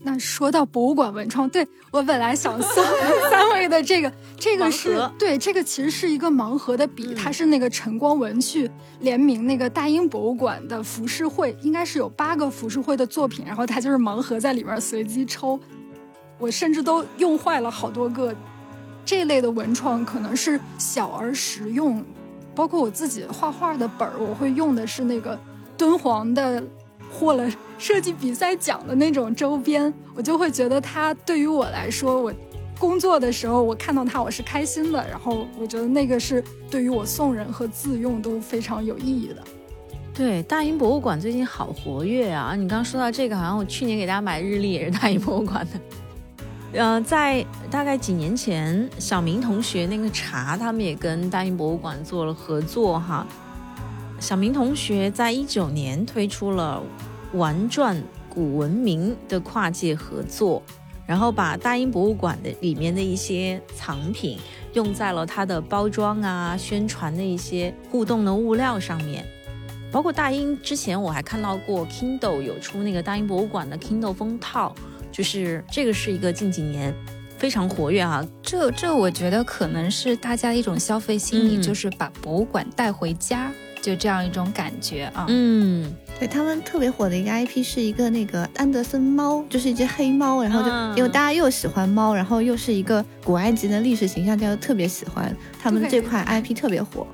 [0.00, 2.84] 那说到博物馆文创，对我本来想送
[3.30, 15.58] 三位的这个，这个是对这个其实是一个盲盒的笔，嗯它是那个晨光文具联名那个大英博物馆的浮世绘，应该是有八个浮世绘的作品，然后它就是盲盒在里面随机抽，
[16.38, 18.34] 我甚至都用坏了好多个。
[19.04, 22.04] 这类的文创可能是小而实用，
[22.54, 25.38] 包括我自己画画的本儿，我会用的是那个
[25.78, 26.62] 敦煌的
[27.10, 32.32] 获了设计比赛奖的那种周边，我就会觉得它对于我来说，我
[32.78, 39.42] 工作的时候我看到它我是开心的，然后我觉得那个是对于我送人和自用都非常有意义的。
[40.14, 42.54] 对，大英博物馆最近好活跃啊！
[42.56, 46.78] 你刚刚说到这个，好像我去年给大家买日历也是大英博物馆的。
[46.80, 53.26] 呃，在大概几年前，小明同学那个茶，他们也跟大英博物馆做了合作哈。
[54.20, 56.82] 小明同学在一九年推出了
[57.32, 60.62] 玩转古文明的跨界合作，
[61.06, 64.38] 然后把大英博物馆的里面的一些藏品
[64.74, 69.24] 用在了它的包装啊、宣传的一些互动的物料上面。
[69.90, 74.74] 包括大英之前我还看到过 Kindle 有出那个大英博物馆的 Kindle 封套，
[75.10, 76.92] 就是这个是一个近几年
[77.38, 78.22] 非常活跃啊。
[78.42, 85.26] 这这，我觉得可能是大家的一种消费心理，嗯就是把博物馆带回家，就这样一种感觉啊。
[85.28, 97.06] 嗯，对他们特别火的一个 IP 是一个那个安德森猫，就是一只黑猫，然后就、嗯因为大家又喜欢猫，然后又是一个古埃及的历史形象，大家都特别喜欢，他们这款 IP 特别火。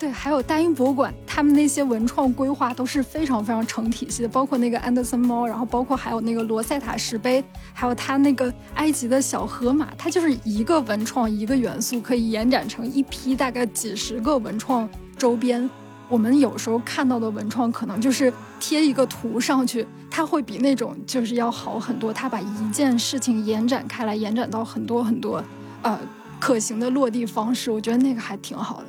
[0.00, 7.44] 对，还有大英博物馆，他们那些文创规划都是非常非常成体系的，包括那个安德森猫，然后包括还有那个罗塞塔石碑，
[7.74, 15.68] 还有它那个埃及的小河马，它就是一个文创一个元素可以延展成一批大概几十个文创周边。
[16.10, 22.12] 我们有时候看到的文创可能就是贴一个图上去，它会比那种就是要好很多。
[22.12, 25.42] 它把一件事情延展开来，延展到很多很多
[25.82, 25.96] 呃
[26.40, 28.86] 可行的落地方式，我觉得那个还挺好的。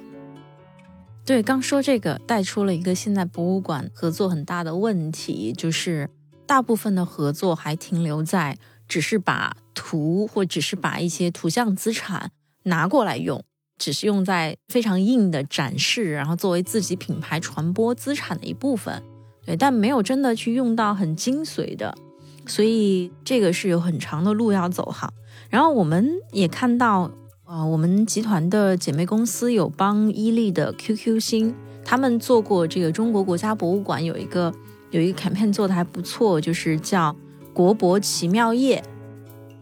[1.24, 6.10] 对，刚说这个带出了一个现在博物馆合作很大的问题，就是
[6.48, 12.32] 大部分的合作还停留在只是把图或只是把一些图像资产
[12.64, 13.44] 拿过来用，
[13.82, 19.02] 只是用在非常硬的展示，然后作为自己品牌传播资产的一部分。
[19.44, 21.98] 对，但没有真的去用到很精髓的，
[22.46, 25.12] 所以这个是有很长的路要走哈。
[25.50, 27.10] 然后我们也看到，
[27.46, 34.54] 呃，我们集团的姐妹公司有帮伊利的 QQ 星，他们做过这个中国国家博物馆有一个
[34.92, 37.16] 有一个 campaign 做的还不错，就是叫
[37.52, 38.84] 国博奇妙夜，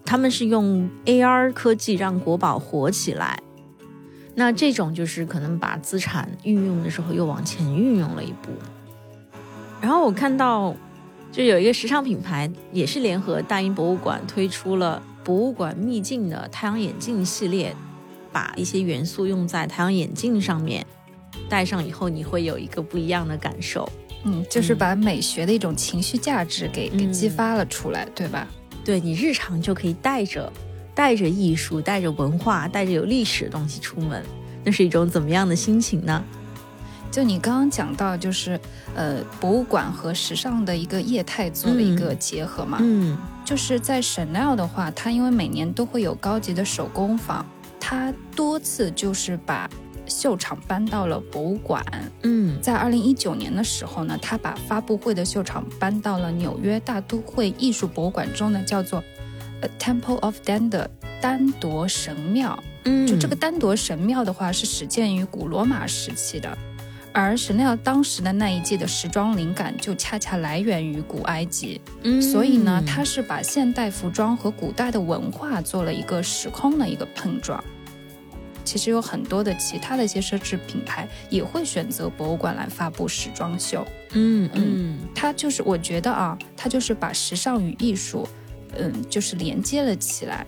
[0.03, 3.41] 他们是用 AR 科技让国宝活起来。
[4.39, 8.47] 那这种就是可能把资产运用的时候又往前运用了一步。
[9.81, 10.73] 然后我看到，
[11.29, 17.75] 就有一个时尚品牌也是联合大英博物馆推出了博物馆秘境的太阳眼镜系列，
[18.31, 20.85] 把一些元素用在太阳眼镜上面，
[21.49, 23.89] 戴上以后你会有一个不一样的感受。
[24.23, 28.47] 嗯，就是把美学的一种情绪价值给给激发了出来，对吧？
[28.85, 30.49] 对你日常就可以戴着。
[30.99, 34.21] 带着艺术、带着文化、带着有历史的东西出门，
[34.65, 36.21] 那是一种怎么样的心情呢？
[37.09, 38.59] 就你刚刚讲到，就是
[38.93, 42.79] 呃，博物馆和时尚的一个业态做了一个结合嘛。
[42.81, 47.45] 嗯，就是在 Chanel 的话，它因为每年都会有高级的手工坊，
[47.79, 49.69] 它多次就是把
[50.05, 51.81] 秀场搬到了博物馆。
[52.23, 59.01] 嗯，在二零一九年的时候呢，它把发布会的秀场搬到了纽约大都会艺术博物馆中呢，叫做。
[59.61, 60.87] A Temple of Danda，
[61.21, 62.61] 丹铎神庙。
[62.85, 66.57] 嗯，就这个丹铎神庙的话，是始建于古罗马时期的，
[67.11, 71.81] 而神庙当时的那一季的时装灵感就恰恰来源于古埃及。
[72.03, 77.61] 嗯，所以呢，它是把现代服装和古代的文化做了一个时空的一个碰撞。
[78.63, 83.85] 其实有很多的其他的一些奢侈品牌也会选择博物馆来发布时装秀。
[84.13, 88.27] 嗯嗯，它就是我觉得啊，它就是把时尚与艺术。
[88.77, 90.45] 嗯，就是连接了起来，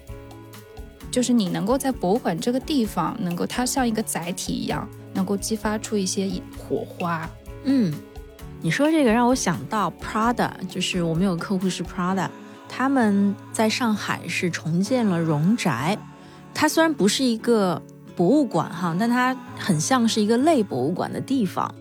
[1.09, 7.29] 就是你能够在博物馆这个地方，能够它像一个载体一样，能够激发出一些火花。
[7.63, 7.93] 嗯，
[8.61, 12.29] 你说这个让我想到 Prada，就是我们有客户是 Prada，
[12.69, 15.97] 他们在上海是重建了荣宅，
[16.53, 17.81] 它虽然不是一个
[18.15, 21.73] 博物馆哈，但它很像是一个类博物馆的地方。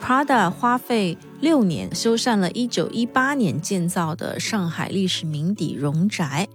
[0.00, 6.48] Prada 花费六年修缮了1918年建造的上海历史名邸荣宅，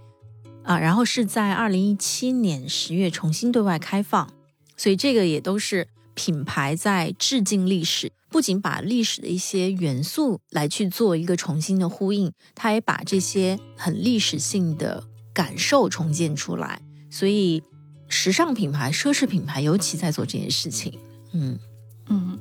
[0.63, 4.31] 啊，然后是在2017年十月重新对外开放，
[4.77, 17.61] 所以这个也都是品牌在致敬历史，不仅把历史的一些元素来去做一个重新的呼应，它也把这些很历史性的感受重建出来，所以
[18.07, 20.97] 时尚品牌、奢侈品牌尤其在做这件事情，
[21.33, 21.59] 嗯。
[22.07, 22.39] 嗯。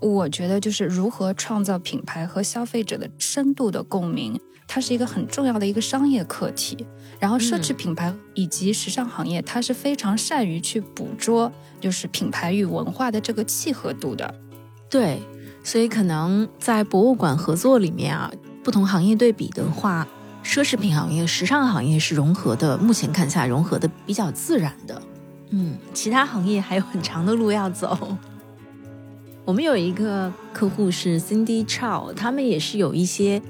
[0.00, 4.38] 我觉得就是如何创造品牌和消费者的深度的共鸣，
[4.68, 6.86] 它是一个很重要的一个商业课题。
[7.18, 14.34] 然后，奢侈品牌以及时尚行业，它是非常善于去捕捉就是品牌与文化的这个契合度的。
[14.90, 15.22] 对，
[15.64, 18.30] 所以可能在博物馆合作里面啊，
[18.62, 20.06] 不同行业对比的话，
[20.44, 25.00] 奢侈品行业、时尚行业是融合的，目前看下来融合的比较自然的。
[25.50, 28.16] 嗯，其他行业还有很长的路要走。
[29.46, 33.40] 我们有一个客户是 Cindy Chow，他们也是有一些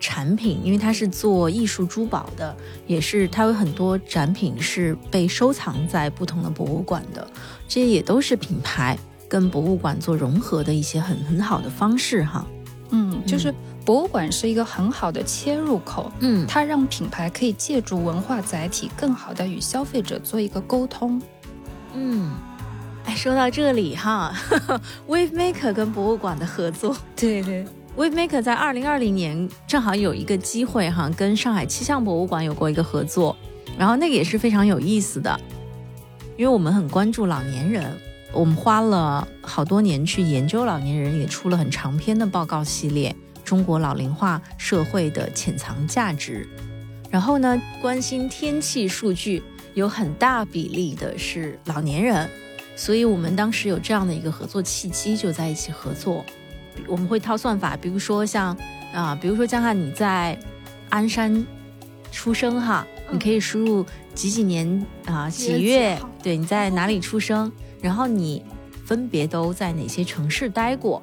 [0.00, 2.54] 产品，因为他是做艺术珠宝的，
[2.88, 7.24] 也是他有很多展品是被收藏在不同的博物馆的，
[7.68, 8.98] 这些也都是品牌
[9.28, 12.44] 跟博物馆做融合的一些很很好的方式哈。
[12.90, 21.22] 嗯，就是博物馆是一个很好的切入口，嗯，它让品牌可以借助文化载体，更好的与消费者做一个沟通，
[21.94, 22.32] 嗯。
[23.04, 24.34] 哎，说到这里哈
[25.06, 27.64] ，Wave Maker 跟博物馆的合作， 对对
[27.96, 33.36] ，Wave Maker 在二零二零年正好有一个机会哈，跟上海气象博物馆有过一个合作，
[33.78, 35.38] 然后那个也是非常有意思的，
[36.38, 37.94] 因为我们很关注老年人，
[38.32, 43.10] 我们花了好多年去研究老年人，也出了很长篇的报告系列
[43.44, 46.48] 《中国老龄化社会的潜藏价值》，
[47.10, 49.42] 然后呢，关心天气数据
[49.74, 52.26] 有很大比例的是老年人。
[52.76, 56.24] 所以，我们当时有这样的一个合作契机，就在一起合作。
[56.88, 58.56] 我们会套算法，比如说像
[58.92, 60.36] 啊，比如说江汉你在
[60.90, 61.46] 鞍山
[62.10, 67.50] 出生哈，你可以输入几几年啊几月，对，你在哪里出生，
[67.80, 68.42] 然后你
[68.84, 71.00] 分别都在哪些城市待过。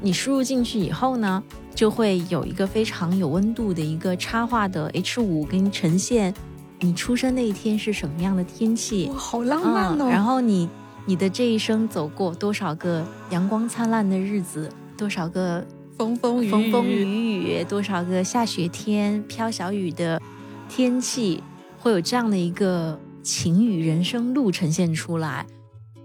[0.00, 1.42] 你输入进去以后呢，
[1.74, 6.32] 就会有一个非常有温度的一个插画的 H 五给你呈现
[6.80, 9.10] 你出生那一天是什么样的天气。
[9.12, 10.08] 哇，好浪漫哦！
[10.08, 10.70] 然后你。
[11.04, 15.66] 你的这一生走过多少个阳光灿烂的日子，多少个
[15.98, 20.22] 风风雨风风雨雨，多少个下雪天、飘小雨的
[20.68, 21.42] 天气，
[21.80, 25.44] 会有这样的一个情雨人生路呈现出来。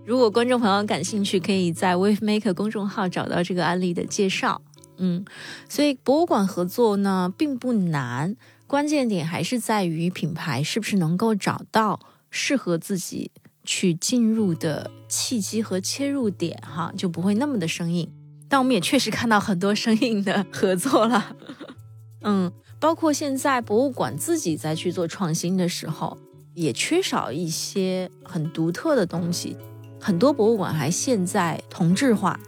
[0.04, 4.62] 如果观众朋友感兴趣，可以在 Wave Maker 公众号找到这个案例的介绍。
[4.98, 5.24] 嗯，
[5.70, 8.36] 所以博物馆合作呢并不难，
[8.66, 12.00] 关键点还是在于品牌是不是能够找到
[12.32, 13.30] 适合自己
[13.68, 18.10] 去进入的契机和切入点，哈，就不会那么的生硬。
[18.48, 21.36] 但我们也确实看到很多生硬的合作了，
[22.24, 22.50] 嗯，
[22.80, 26.18] 包括现在博物馆自己在去做创新的时候，
[26.54, 29.58] 也缺少一些很独特的东西。
[30.00, 32.40] 很多博物馆还现在同质化，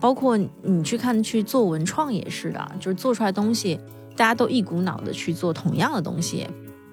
[0.00, 3.78] 包括你去看去做文创也是的，就是做出来东西，
[4.16, 6.46] 大家都一股脑的去做同样的东西，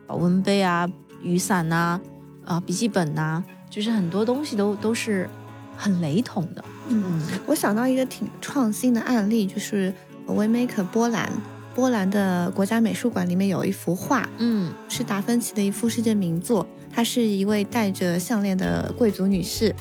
[0.06, 0.90] 保温杯啊、
[1.22, 2.02] 雨伞呐、
[2.46, 5.30] 啊笔记本呐，就是很多东西都都是
[5.78, 6.64] 很雷同的。
[6.88, 9.94] 嗯，我想到一个挺创新的案例，就是
[10.28, 11.32] Waymaker 波兰，
[11.74, 16.66] 波兰的国家美术馆里面有一幅画，嗯，是达芬奇的一幅世界名作。
[16.92, 19.74] 她是一位戴着项链的贵族女士，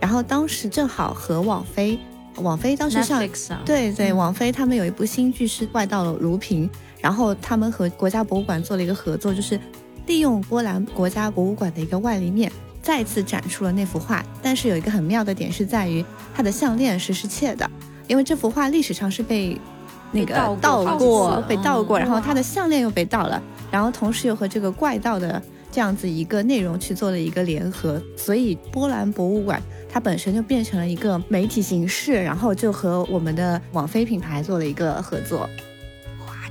[0.00, 1.98] 然后当时正好和网飞，
[2.36, 6.68] 网飞当时上啊，对对，嗯网飞他们有一部新剧是《怪盗如萍》，
[7.00, 9.60] 然后他们和国家博物馆做了一个合作，就是
[10.10, 12.50] 利用波兰国家博物馆的一个外立面，
[12.82, 14.24] 再次展出了那幅画。
[14.42, 16.04] 但是有一个很妙的点是在于，
[16.34, 17.70] 它的项链是失窃的，
[18.08, 19.56] 因为这幅画历史上是被
[20.10, 23.40] 那个盗过被盗过，嗯然后它的项链又被盗了，
[23.70, 25.40] 然后同时又和这个怪盗的
[25.70, 35.48] 这样子一个内容去做了一个联合，所以波兰博物馆它本身就变成了一个媒体形式，然后就和我们的网飞品牌做了一个合作。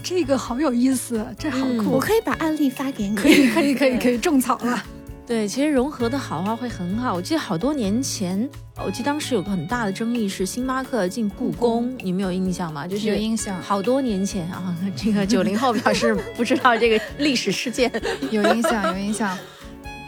[0.09, 3.15] 哇，这个好有意思，这好嗯酷，我可以把案例发给你。
[3.15, 4.83] 可以可以可以可以种草了。
[5.27, 7.13] 对，其实融合的好话会很好。
[7.13, 8.49] 我记得好多年前，
[8.83, 12.87] 我记得当时有个很大的争议是星巴克进故宫，你们有印象吗？
[12.87, 17.91] 就是有印象，好多年前啊，这个九零后表示不知道这个历史事件。
[18.31, 19.37] 有印象，有印象。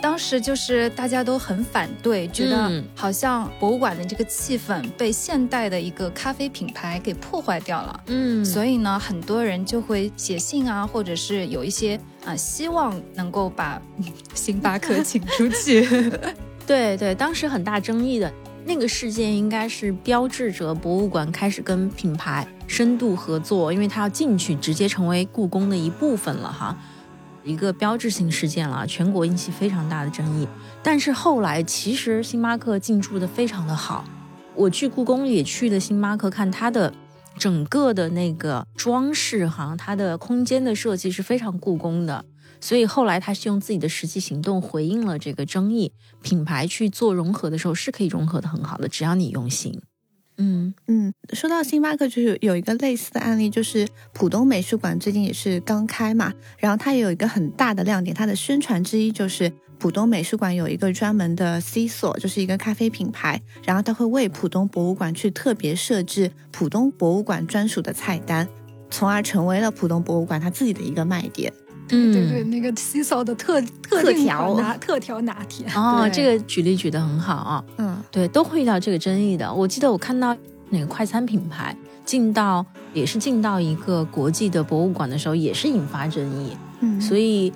[0.02, 8.04] 当时就是大家都很反对，觉得嗯好像博物馆的这个气氛被现代的一个咖啡品牌给破坏掉了。
[8.08, 11.96] 嗯所以呢，很多人就会写信啊，或者是有一些
[12.26, 15.88] 啊、呃希望能够把嗯星巴克请出去。
[16.66, 18.32] 对对，当时很大争议的
[18.66, 26.78] 那个事件，应该是标志着博物馆开始跟品牌深度合作，因为它要进去，直接成为故宫的一部分了哈，
[27.44, 30.48] 一个标志性事件了，全国引起非常大的争议。
[30.84, 34.06] 但是后来，其实星巴克进驻的非常的好，
[34.56, 36.94] 我去故宫也去了星巴克看它的。
[37.38, 42.26] 整个的那个装饰哈，它的空间的设计是非常故宫的，
[42.60, 45.94] 所以后来他是用自己的实际行动回应了这个争议。
[46.22, 49.82] 品牌去做融合的时候是可以融合的很好的，只要你用心。
[50.44, 68.50] 嗯嗯，说到星巴克，就是有一个类似的案例，就是浦东美术馆最近也是刚开嘛，然后它也有一个很大的亮点，它的宣传之一就是浦东美术馆有一个专门的 C 所，就是一个咖啡品牌，然后它会为浦东博物馆去特别设置浦东博物馆专属的菜单，
[68.90, 71.54] 从而成为了浦东博物馆它自己的一个卖点。
[71.92, 77.64] 嗯对对，那个 C 嫂的特特调拿特调拿铁，哦，这个举例举的很好啊。
[77.78, 79.54] 嗯对，都会遇到这个争议的。
[79.54, 80.36] 我记得我看到
[80.70, 81.76] 哪个快餐品牌
[82.06, 86.56] 进到也是进到一个国际的博物馆的时候，也是引发争议。
[86.80, 87.54] 嗯，所以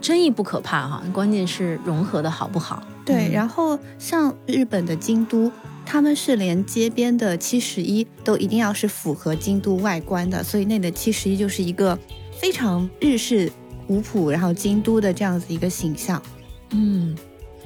[0.00, 2.82] 争议不可怕哈，关键是融合的好不好。
[3.04, 5.50] 对，嗯然后像日本的京都，
[5.84, 11.98] 他们是连街边的七十一都一定要是符合京都外观的，所以那里的七十一就是一个
[12.40, 13.50] 非常日式
[13.92, 16.22] 古朴，然后京都的这样子一个形象。
[16.70, 17.14] 嗯，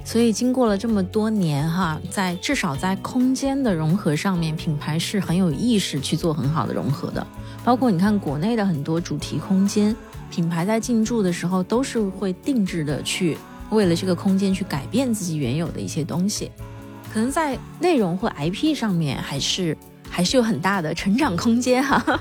[0.04, 7.24] 所以经过了这么多年哈，在至少在空间的融合上面，品牌是很有意识去做很好的融合的。
[7.64, 9.94] 包括你看国内的很多主题空间，
[10.28, 13.38] 品牌在进驻的时候都是会定制的去
[13.70, 16.50] 为了这个空间去改变自己原有的一些东西，
[17.14, 19.78] 可能在内容或 IP 上面还是
[20.10, 22.20] 还是有很大的成长空间哈。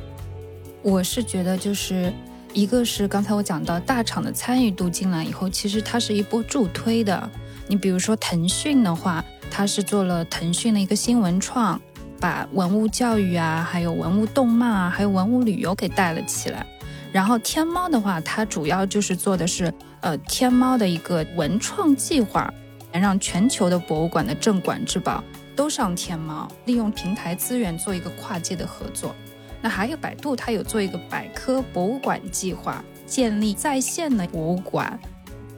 [0.82, 2.12] 我是觉得就是。
[2.52, 7.30] 一个是刚才我讲到大厂的参与度进来以后，其实它是一波助推的。
[7.68, 11.80] 你比如说腾讯的话，它是做了腾讯的一个新文创，
[12.18, 16.66] 把文物教育啊，还有文物动漫啊，还有文物旅游给带了起来。
[17.12, 22.52] 然后天猫的话，它主要就是做的是呃天猫的一个文创计划，
[22.92, 25.22] 让全球的博物馆的镇馆之宝
[25.54, 29.14] 都上天猫，利用平台资源做一个跨界的合作。
[29.62, 34.98] 那还有百度，它有做一个百科博物馆计划，建立在线的博物馆，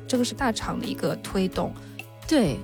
[0.08, 1.72] 这个是大厂的一个推动。
[2.26, 2.56] 对，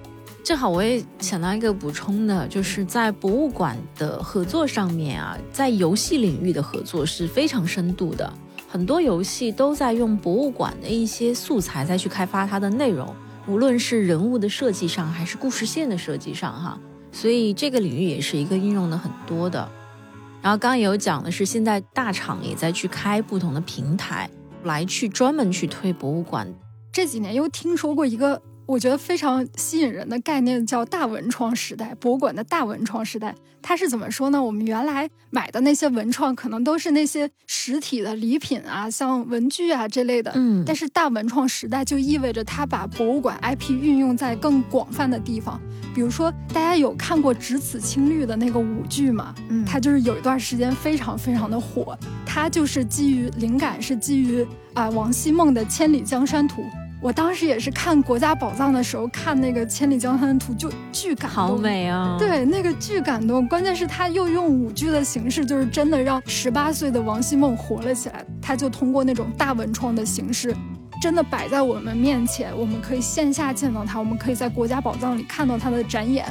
[0.43, 8.33] 正好我也想到一个补充的，就是在博物馆的合作上面啊，在游戏领域的合作是非常深度的，
[8.67, 13.15] 很多游戏都在用博物馆的一些素材再去开发它的内容，
[13.47, 16.79] 无论是人物的设计上，还是故事线的设计上，哈，
[17.13, 19.69] 所以这个领域也是一个应用的很多的。
[20.41, 24.29] 然后刚刚也有讲的是，现在大厂也在去开不同的平台，
[24.65, 26.53] 来去专门去推博物馆。
[26.93, 28.41] 这几年又听说过一个。
[28.69, 34.43] 我觉得非常吸引人的概念叫大文创时代，博物馆的大文创时代，它是怎么说呢？
[34.43, 45.59] 我们原来买的那些文创可能都是那些实体的礼品啊，像文具啊这类的，嗯，但是大文创时代就意味着它把博物馆 IP 运用在更广泛的地方，
[45.95, 49.35] 比如说大家有看过《只此青绿》的那个舞剧吗？
[49.49, 56.61] 嗯，它就是有一段时间非常非常的火，它就是基于灵感是基于啊王希孟的《千里江山图》。
[57.01, 62.17] 我当时也是看《国家宝藏》的时候看那个《千里江山图》，就巨感动，好美啊！
[62.19, 63.47] 对，那个巨感动。
[63.47, 68.25] 关键是他又用舞剧的形式，就是真的让十八岁的王希孟活了起来。
[68.43, 70.53] 他就通过那种大文创的形式，
[71.01, 76.27] 真的摆在我们面前，我们可以线下见到他，我们可以在《国家宝藏》里看到他的展演，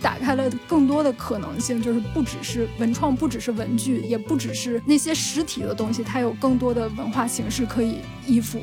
[0.00, 1.82] 打开了更多的可能性。
[1.82, 8.58] 就是不只是文创，不只是文具，也不只是那些实体的东西，它有更多的文化形式可以依附。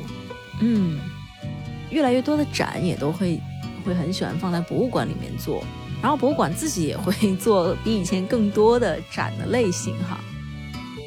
[0.60, 0.98] 嗯。
[1.96, 3.40] 越来越多的展也都会
[3.82, 5.64] 会很喜欢放在博物馆里面做，
[6.02, 10.20] 然后博物馆自己也会做比以前更多的展的类型哈。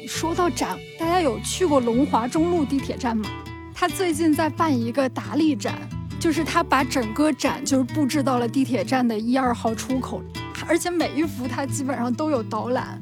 [0.08, 3.30] 说到展，大家有去过龙华中路地铁站吗？
[3.72, 5.78] 他最近在办一个达利展，
[6.18, 10.20] 就是他把整个展就是布置到了地铁站的一二号出口，
[10.66, 13.00] 而且每一幅他基本上都有导览，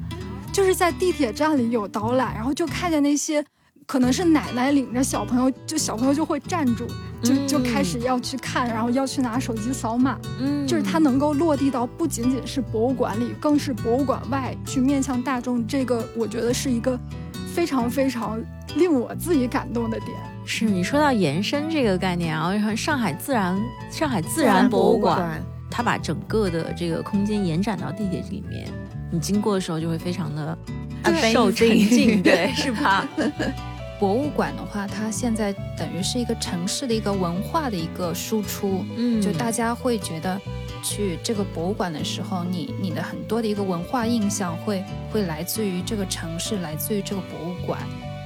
[0.53, 3.43] 就是在地铁站里有导览，然后就看见那些
[3.89, 6.85] 可能是奶奶领着小朋友，就小朋友就会站住。
[7.23, 15.65] 就就开始要去看，然后要去拿手机扫码，嗯，就是它能够落地到不仅仅是博物馆里，更是博物馆外去面向大众。
[15.65, 16.97] 这个我觉得是一个
[17.51, 18.39] 非常非常
[18.75, 20.11] 令我自己感动的点。
[20.45, 23.59] 是你说到延伸这个概念啊，上海自然
[23.89, 28.69] 上海自然博物馆，它把整个的这个空间延展到地铁里面，
[29.11, 30.57] 你经过的时候就会非常的
[31.33, 33.05] 受 沉浸，对，是吧？
[33.99, 40.39] 博物馆的话，它现在等于是一个城市的一个文化的一个输出，嗯，就大家会觉得
[40.81, 44.81] 去这个博物馆的时候，你你的很多的一个文化印象会
[45.11, 47.79] 会来自于这个城市，来自于这个博物馆。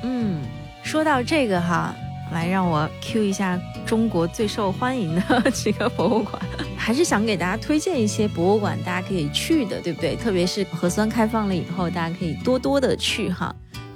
[0.03, 0.43] 嗯，
[0.83, 1.95] 说到这个哈，
[2.31, 6.39] 来让我 Q 一下中国最受欢迎的 几个博物馆，
[6.77, 10.15] 还是想给大家推荐一些博物馆，大家可以去的，对不对？
[10.15, 13.53] 特别是核酸开放了以后，大家可以多多的去哈。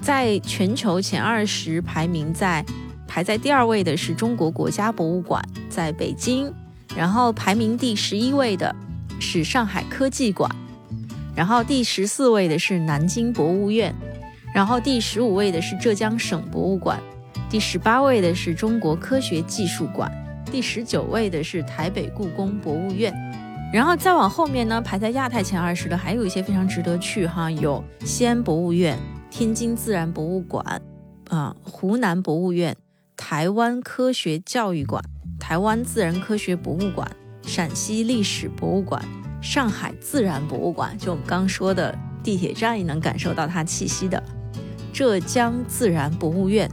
[0.07, 2.63] 在全球前二十排名，在
[3.09, 6.49] 排在第二位的是中国国家博物馆，在北京，
[6.95, 8.73] 然后排名第十一位的
[9.19, 10.49] 是上海科技馆，
[11.35, 13.93] 然后第十四位的是南京博物院，
[14.55, 16.97] 然后第十五位的是浙江省博物馆，
[17.49, 20.09] 第十八位的是中国科学技术馆，
[20.49, 23.13] 第十九位的是台北故宫博物院，
[23.73, 28.97] 然后再往后面呢，排在亚太前二十的还有一些非常值得去哈，有西安博物院。
[29.29, 30.81] 天津自然博物馆，
[31.29, 32.75] 啊，湖南博物院，
[33.15, 35.03] 台湾科学教育馆，
[35.39, 37.09] 台湾自然科学博物馆，
[37.43, 39.03] 陕西历史博物馆，
[39.41, 44.21] 上海自然博物馆，就我们刚说的地铁站也能感受到它气息的，
[44.93, 46.69] 浙江自然博物院，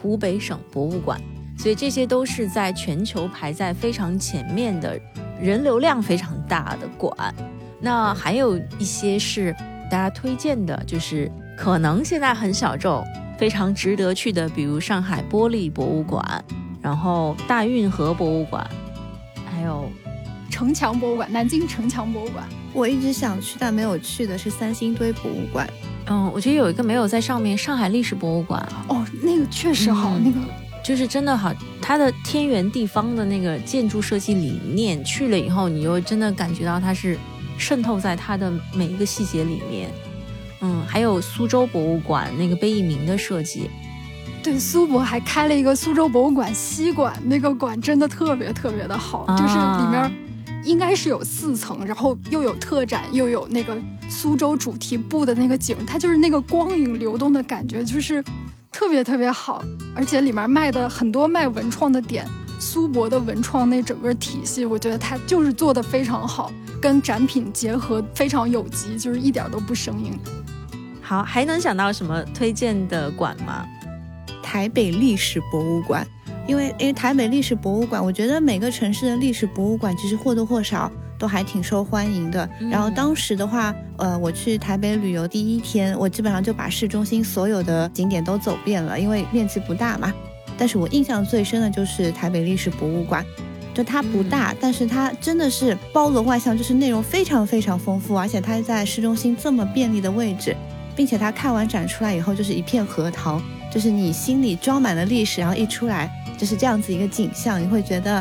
[0.00, 1.20] 湖北省博物馆，
[1.56, 4.98] 所以这些都是在全球排在非常前面的，
[5.40, 7.34] 人流量非常大的馆。
[7.80, 9.52] 那还有一些是
[9.88, 11.30] 大家推荐的，就是。
[11.58, 13.04] 可能现在很小众，
[13.36, 16.44] 非常值得去的，比如上海玻璃博物馆，
[16.80, 18.64] 然后大运河博物馆，
[19.44, 19.90] 还有
[20.48, 22.44] 城墙博物馆，南京城墙博物馆。
[22.72, 25.68] 我一直想去但没有去的是三星堆博物馆。
[26.06, 28.64] 嗯，我觉得有一个没有在上面，上海历史博物馆。
[28.86, 30.38] 哦，那个确实好，那个
[30.84, 31.52] 就是真的好，
[31.82, 37.18] 它的天圆地方的那个建筑设计理念，去了以后，你就真的感觉到它是
[37.58, 39.90] 渗透在它的每一个细节里面。
[40.60, 43.70] 嗯，还有苏州博物馆那个贝聿铭的设计，
[44.42, 50.12] 对，苏博还开了一个苏州博物馆西馆，那个馆真的特别特别的好，就是里面
[50.64, 53.76] 应该是有四层，然后又有特展，又有那个
[54.08, 58.22] 苏州主题布的那个景，它就是那个光影流动的感觉，就是
[58.72, 59.62] 特别特别好，
[59.94, 62.26] 而且里面卖的很多卖文创的点，
[62.58, 70.18] 苏博的文创那整个体系，我觉得它就是做的非常好，跟展品结合非常有机，就是一点都不生硬。
[71.08, 73.66] 好，还能想到什么推荐的馆吗？
[74.42, 76.06] 台北历史博物馆，
[76.46, 82.46] 因为因为台北历史博物馆，我觉得每个城市的历史博物馆其实或多或少都还挺受欢迎的。
[82.70, 90.12] 然后当时的话，呃，我去台北旅游第一天，我基本上就把市中心所有的景点都走遍了，因为面积不大嘛。
[90.58, 93.24] 但是我印象最深的就是台北历史博物馆，
[93.72, 100.54] 就它不大，但是它真的是包罗万象，就是内容非常非常丰富，而且它在市中心这么便利的位置。
[100.98, 103.40] 并且他看完展出来以后，就是一片荷塘，
[103.72, 108.18] 就是你心里装满了历史，然后一出来就是这样子一个景象，你会觉得，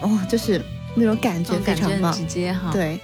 [0.00, 0.60] 哦，就是
[0.96, 2.72] 那种感觉非常棒，直接哈。
[2.72, 2.98] 对，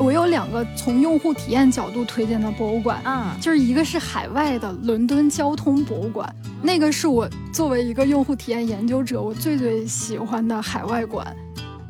[0.00, 11.24] 我有两个从用户体验角度推荐的博物馆啊，就是一个是海外的伦敦交通博物馆，那个是我作为一个用户体验研究者，我最最喜欢的海外馆。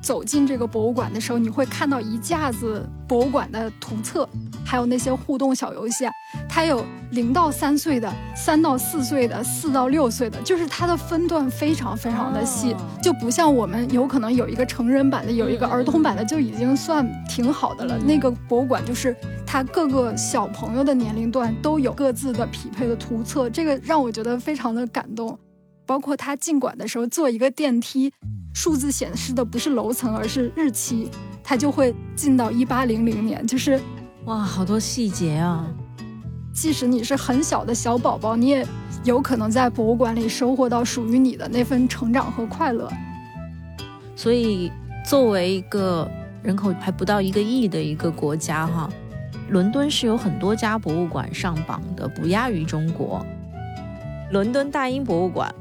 [0.01, 4.29] 走进这个博物馆的时候，你会看到一架子博物馆的图册，
[4.65, 6.07] 还有那些互动小游戏。
[6.49, 17.99] 它有零到三岁的、三到四岁的、四到六岁的，就是它的分段非常非常的细，就不像我们有可能有一个成人版的，有一个儿童版的，就已经算挺好的了。
[17.99, 19.15] 那个博物馆就是
[19.47, 25.39] 它各个小朋友的年龄段都有各自的匹配的图册，这个让我觉得非常的感动。
[25.91, 28.13] 包括他进馆的时候坐一个电梯。
[28.55, 31.09] 数字显示的不是楼层，而是日期，
[31.43, 33.81] 他就会进到一八零零年，就是
[34.27, 35.67] 哇，好多细节啊！
[36.53, 38.65] 即使你是很小的小宝宝，你也
[39.03, 42.89] 有可能在博物馆里收获到属于你的那份成长和快乐。
[44.15, 44.71] 所以，
[45.05, 46.09] 作为一个
[46.45, 48.89] 人口还不到一个亿的一个国家，哈，
[49.49, 53.27] 伦敦是有很多家博物馆上榜的，不亚于中国。
[54.31, 55.53] 伦敦大英博物馆。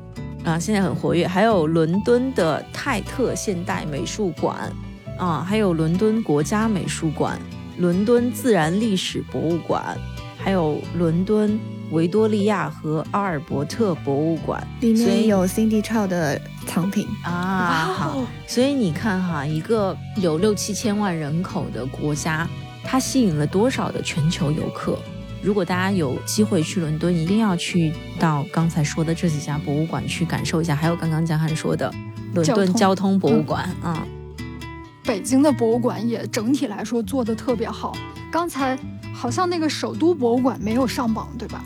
[0.50, 4.72] 啊，现在很活跃，还有伦敦的泰特现代美术馆，
[5.16, 7.40] 啊，还有伦敦国家美术馆、
[7.78, 9.96] 伦敦自然历史博物馆，
[10.38, 11.60] 还有伦敦
[11.92, 17.94] 维多利亚和阿尔伯特博物馆，里面有 Cindy Chow 的藏品啊。
[17.96, 22.48] 好，所以你看哈，一个有六七千万人口的国家，
[22.84, 24.98] 它吸引了多少的全球游客？
[25.42, 30.76] 如果大家有机会去伦敦，一定要去到刚才说的这几家博物馆去感受一下。
[30.76, 31.94] 还有刚刚江汉说的
[32.34, 34.06] 伦敦交通博物馆啊，
[35.04, 37.98] 北京的博物馆也整体来说做的特别好。
[38.32, 38.78] 刚才
[39.14, 41.64] 好像那个首都博物馆没有上榜，对吧？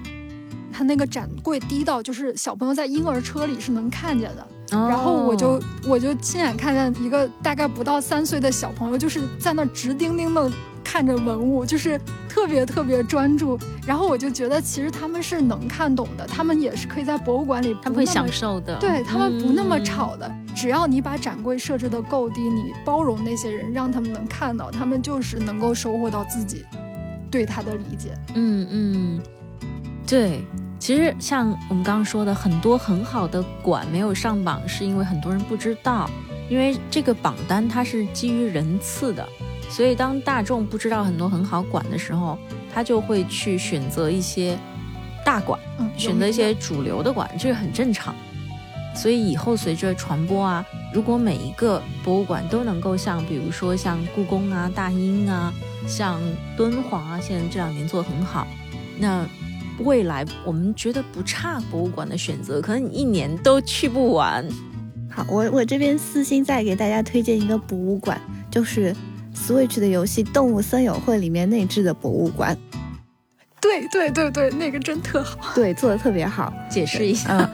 [0.72, 4.48] 它那个展柜低到就是小朋友在婴儿车里是能看见的。
[4.72, 10.52] 然后我就我就亲眼看见一个大概不到三岁的小朋友，就是在那直盯盯的。
[10.84, 13.58] 看着文物就是特别特别专注，
[13.88, 26.66] 然后我就觉得其实他们是能看懂的，他们也是可以在博物馆里，他们会享受的，对他们不那么吵的，只要你把展柜设置的够低，你包容那些人，让他们能看到，他们就是能够收获到自己
[27.32, 28.18] 对他的理解。
[28.36, 29.22] 嗯嗯，
[30.06, 30.44] 对，
[30.80, 36.10] 其实像我们刚刚说的，很多很好的馆没有上榜，是因为很多人不知道，
[36.50, 39.28] 因为这个榜单它是基于人次的。
[39.76, 42.38] 所以，当大众不知道很多很好馆的时候，
[42.72, 44.56] 他就会去选择一些
[45.26, 45.60] 大馆，
[45.98, 48.14] 选择一些主流的馆，这个很正常。
[48.96, 50.64] 所以以后随着传播啊，
[50.94, 55.52] 如果每一个博物馆都能够像，比如说像故宫啊、大英啊、
[55.88, 56.22] 像
[56.56, 58.46] 敦煌啊，现在这两年做的很好，
[59.00, 59.26] 那
[59.80, 64.48] 未来我们觉得不差博物馆的选择，可能你一年都去不完。
[65.10, 68.22] 好，我我这边私心再给大家推荐一个博物馆，
[68.52, 68.96] 就是。
[69.46, 72.58] Switch 的游戏《动物森友会》里面内置的博物馆，
[73.62, 76.54] 对对对对，那个真特好，对，做的特别好。
[76.70, 77.50] 解释一下，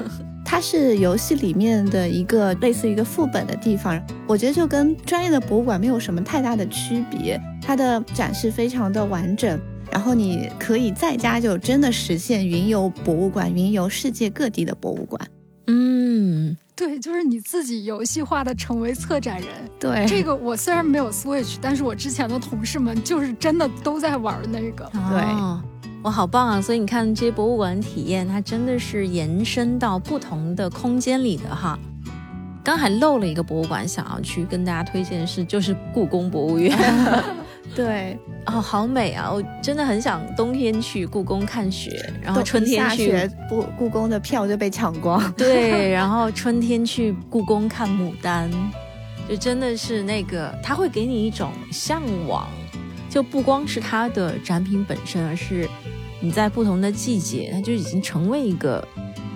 [0.46, 7.42] 它是游戏里面的一个类似于一个副本的地方，我觉得就跟专业的博物馆没有什么太大的区别。
[7.60, 9.60] 它的展示非常的完整，
[9.92, 15.20] 然后你可以在家就真的实现云游博物馆，云游世界各地的博物馆。
[15.66, 16.56] 嗯。
[16.80, 19.48] 对，就是你自己游戏化的成为策展人。
[19.78, 24.90] 对，这个我虽然没有 Switch，但是我之前的同事们就是真的都在玩那个。
[24.94, 25.22] 对，
[26.04, 26.62] 哇，好棒啊！
[26.62, 31.78] 所以你看这些博物馆体验，它真的是延伸到不同的空间里的哈。
[32.64, 36.74] 刚还漏了一个博物馆，想要去跟大家推荐的是，就是故宫博物院。
[37.76, 39.32] 对，哦，好美啊！
[39.32, 45.22] 我真的很想冬天去故宫看雪，然后春天去故故宫的票就被抢光。
[45.38, 48.50] 对，然后春天去故宫看牡丹，
[49.30, 52.50] 就真的是那个，它会给你一种向往，
[53.10, 55.70] 就不光是它的展品本身，而是
[56.20, 58.86] 你在不同的季节，它就已经成为一个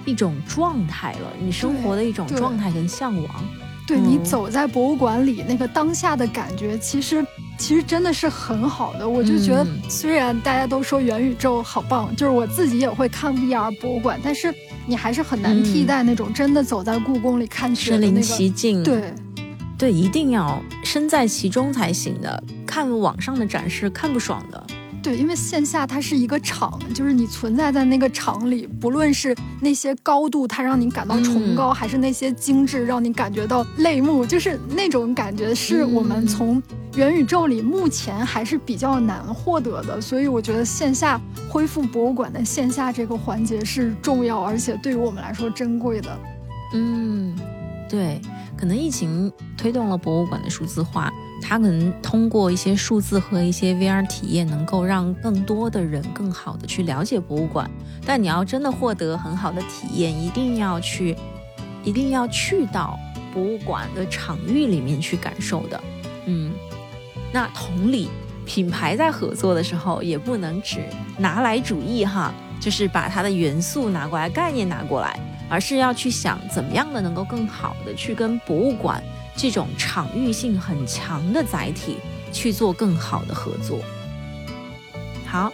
[0.05, 3.29] 一种状态了，你生活的一种状态跟向往。
[3.86, 7.23] 对你走在博物馆里那个当下的感觉，其实。
[7.58, 14.54] 其实真的是很好的，我就觉得虽然大家都说元宇宙好棒，就是我自己也会看 VR 博物馆，但是
[14.86, 18.84] 你还是很难替代那种真的走在故宫里看雪身临其境。
[18.84, 19.14] 对，
[19.78, 22.43] 对，一定要身在其中才行的。
[22.66, 24.66] 看网上的展示看不爽的，
[25.01, 36.62] 对，因为线下它是一个场，就是你存在在那个场里，不论是那些高度它让你感到崇高，还是那些精致让你感觉到泪目，就是那种感觉是我们从
[36.95, 39.99] 元宇宙里目前还是比较难获得的。
[39.99, 41.19] 所以我觉得线下
[41.49, 46.19] 恢复博物馆的线下这个环节是重要，而且对于我们来说珍贵的。
[46.73, 47.37] 嗯，
[47.89, 48.19] 对，
[48.57, 51.11] 可能疫情推动了博物馆的数字化。
[51.45, 57.69] 它可能通过一些数字和一些 VR 体验，能够让更多的人更好的去了解博物馆。
[58.05, 61.17] 但你要真的获得很好的体验，一定要去，
[61.83, 62.97] 一定要去到
[63.33, 65.83] 博物馆的场域里面去感受的。
[66.27, 66.53] 嗯，
[67.34, 68.07] 那同理，
[68.45, 70.79] 品牌在合作的时候，也不能只
[71.17, 72.31] 拿来主义哈，
[72.61, 75.19] 就是把它的元素拿过来，概念拿过来，
[75.49, 79.03] 而是要去想怎么样的能够更好的去跟博物馆。
[79.36, 81.97] 这种场域性很强的载体
[82.31, 83.79] 去做更好的合作。
[85.25, 85.51] 好，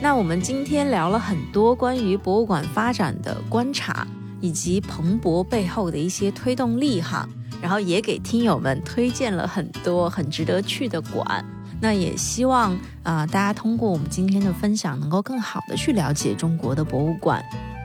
[0.00, 4.06] 那我们今天聊了很多关于博物馆发展的观察，
[4.40, 7.28] 以及蓬勃背后的一些推动力哈。
[7.60, 11.44] 然后也给听友们推荐了很多很值得去的馆。
[11.80, 17.44] 那也希望啊，大家通过我们今天的分享，能够更好的去了解中国的博物馆。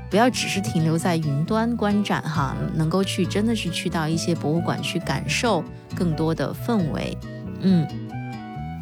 [0.09, 5.63] 不要只是停留在云端观展哈，能够去真的是去到一些博物馆去感受
[5.95, 7.17] 更多的氛围。
[7.61, 7.87] 嗯，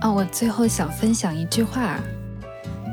[0.02, 2.00] 啊，我最后想分享一句话，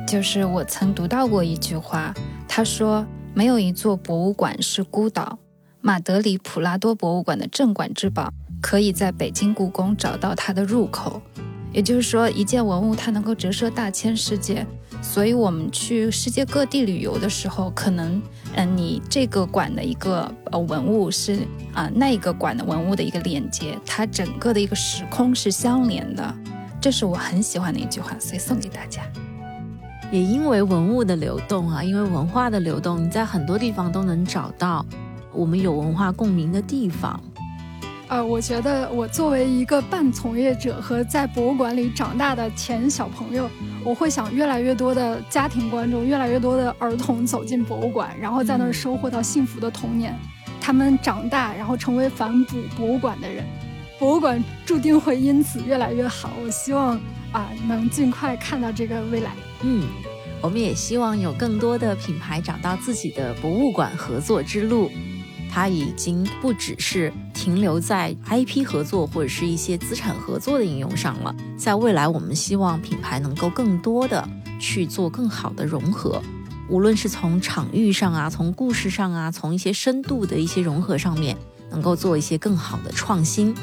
[0.06, 2.12] 就是我曾读到过一句话，
[2.46, 5.38] 他说：“没有一座博物馆是孤岛。”
[5.86, 11.22] 马德里普拉多博物馆的镇馆之宝，可以在北京故宫找到它的入口。
[11.72, 14.66] 也就是说，一件文物它能够折射大千世界。
[15.00, 18.20] 所以，我们去世界各地旅游的时候，可能，
[18.56, 26.34] 嗯，你这个馆的一个呃文物是啊，那一个馆的文物的一个连接，它整个的一个时空是相连的。
[26.80, 29.02] 这是我很喜欢的一句话，所以送给大家。
[30.10, 34.84] 也因为文物的流动啊，因为文化的流动，你在很多地方都能找到
[35.36, 37.20] 我们有文化共鸣的地方。
[38.08, 43.50] 呃，我觉得我作为一个半从业者和在博物馆里长大的前小朋友，
[43.84, 50.16] 我会想越来越多的家庭观众，越来越多的儿童走进博物馆，然后在那儿收获到幸福的童年。
[50.60, 53.44] 他们长大，然后成为反哺博物馆的人，
[53.98, 56.30] 博物馆注定会因此越来越好。
[56.44, 56.96] 我希望
[57.32, 59.32] 啊，能尽快看到这个未来。
[59.62, 59.84] 嗯，
[60.40, 64.90] 我们也希望有更多的品牌找到自己的博物馆合作之路。
[65.56, 74.28] 它已经不只是停留在 IP 合作或者是一些资产合作的应用上了，在未来，我们希望品牌能够更多的
[74.60, 76.20] 去做更好的融合，
[76.68, 81.34] 无论是从场域上啊，从故事上啊，从一些深度的一些融合上面，
[81.70, 83.54] 能够做一些更好的创新。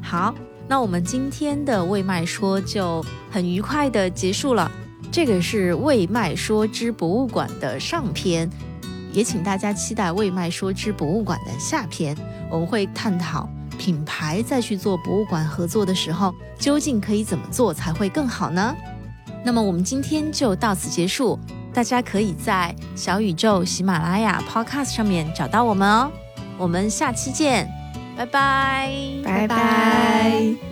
[0.00, 0.32] 好，
[0.68, 4.70] 那我们今天的未麦说就很愉快的结束了，
[5.10, 8.48] 这个是未麦说之博物馆的上篇。
[9.12, 12.16] 也请大家期待《未麦说之博物馆》的下篇，
[12.50, 13.48] 我们会探讨
[13.78, 18.74] 品牌在去做博物馆合作的时候，究竟可以怎么做才会更好呢？
[19.44, 21.38] 那么我们今天就到此结束，
[21.74, 26.10] 大家可以在小宇宙、喜马拉雅、Podcast 上面找到我们哦。
[26.58, 27.68] 我们下期见，
[28.16, 28.92] 拜拜，
[29.24, 30.71] 拜拜。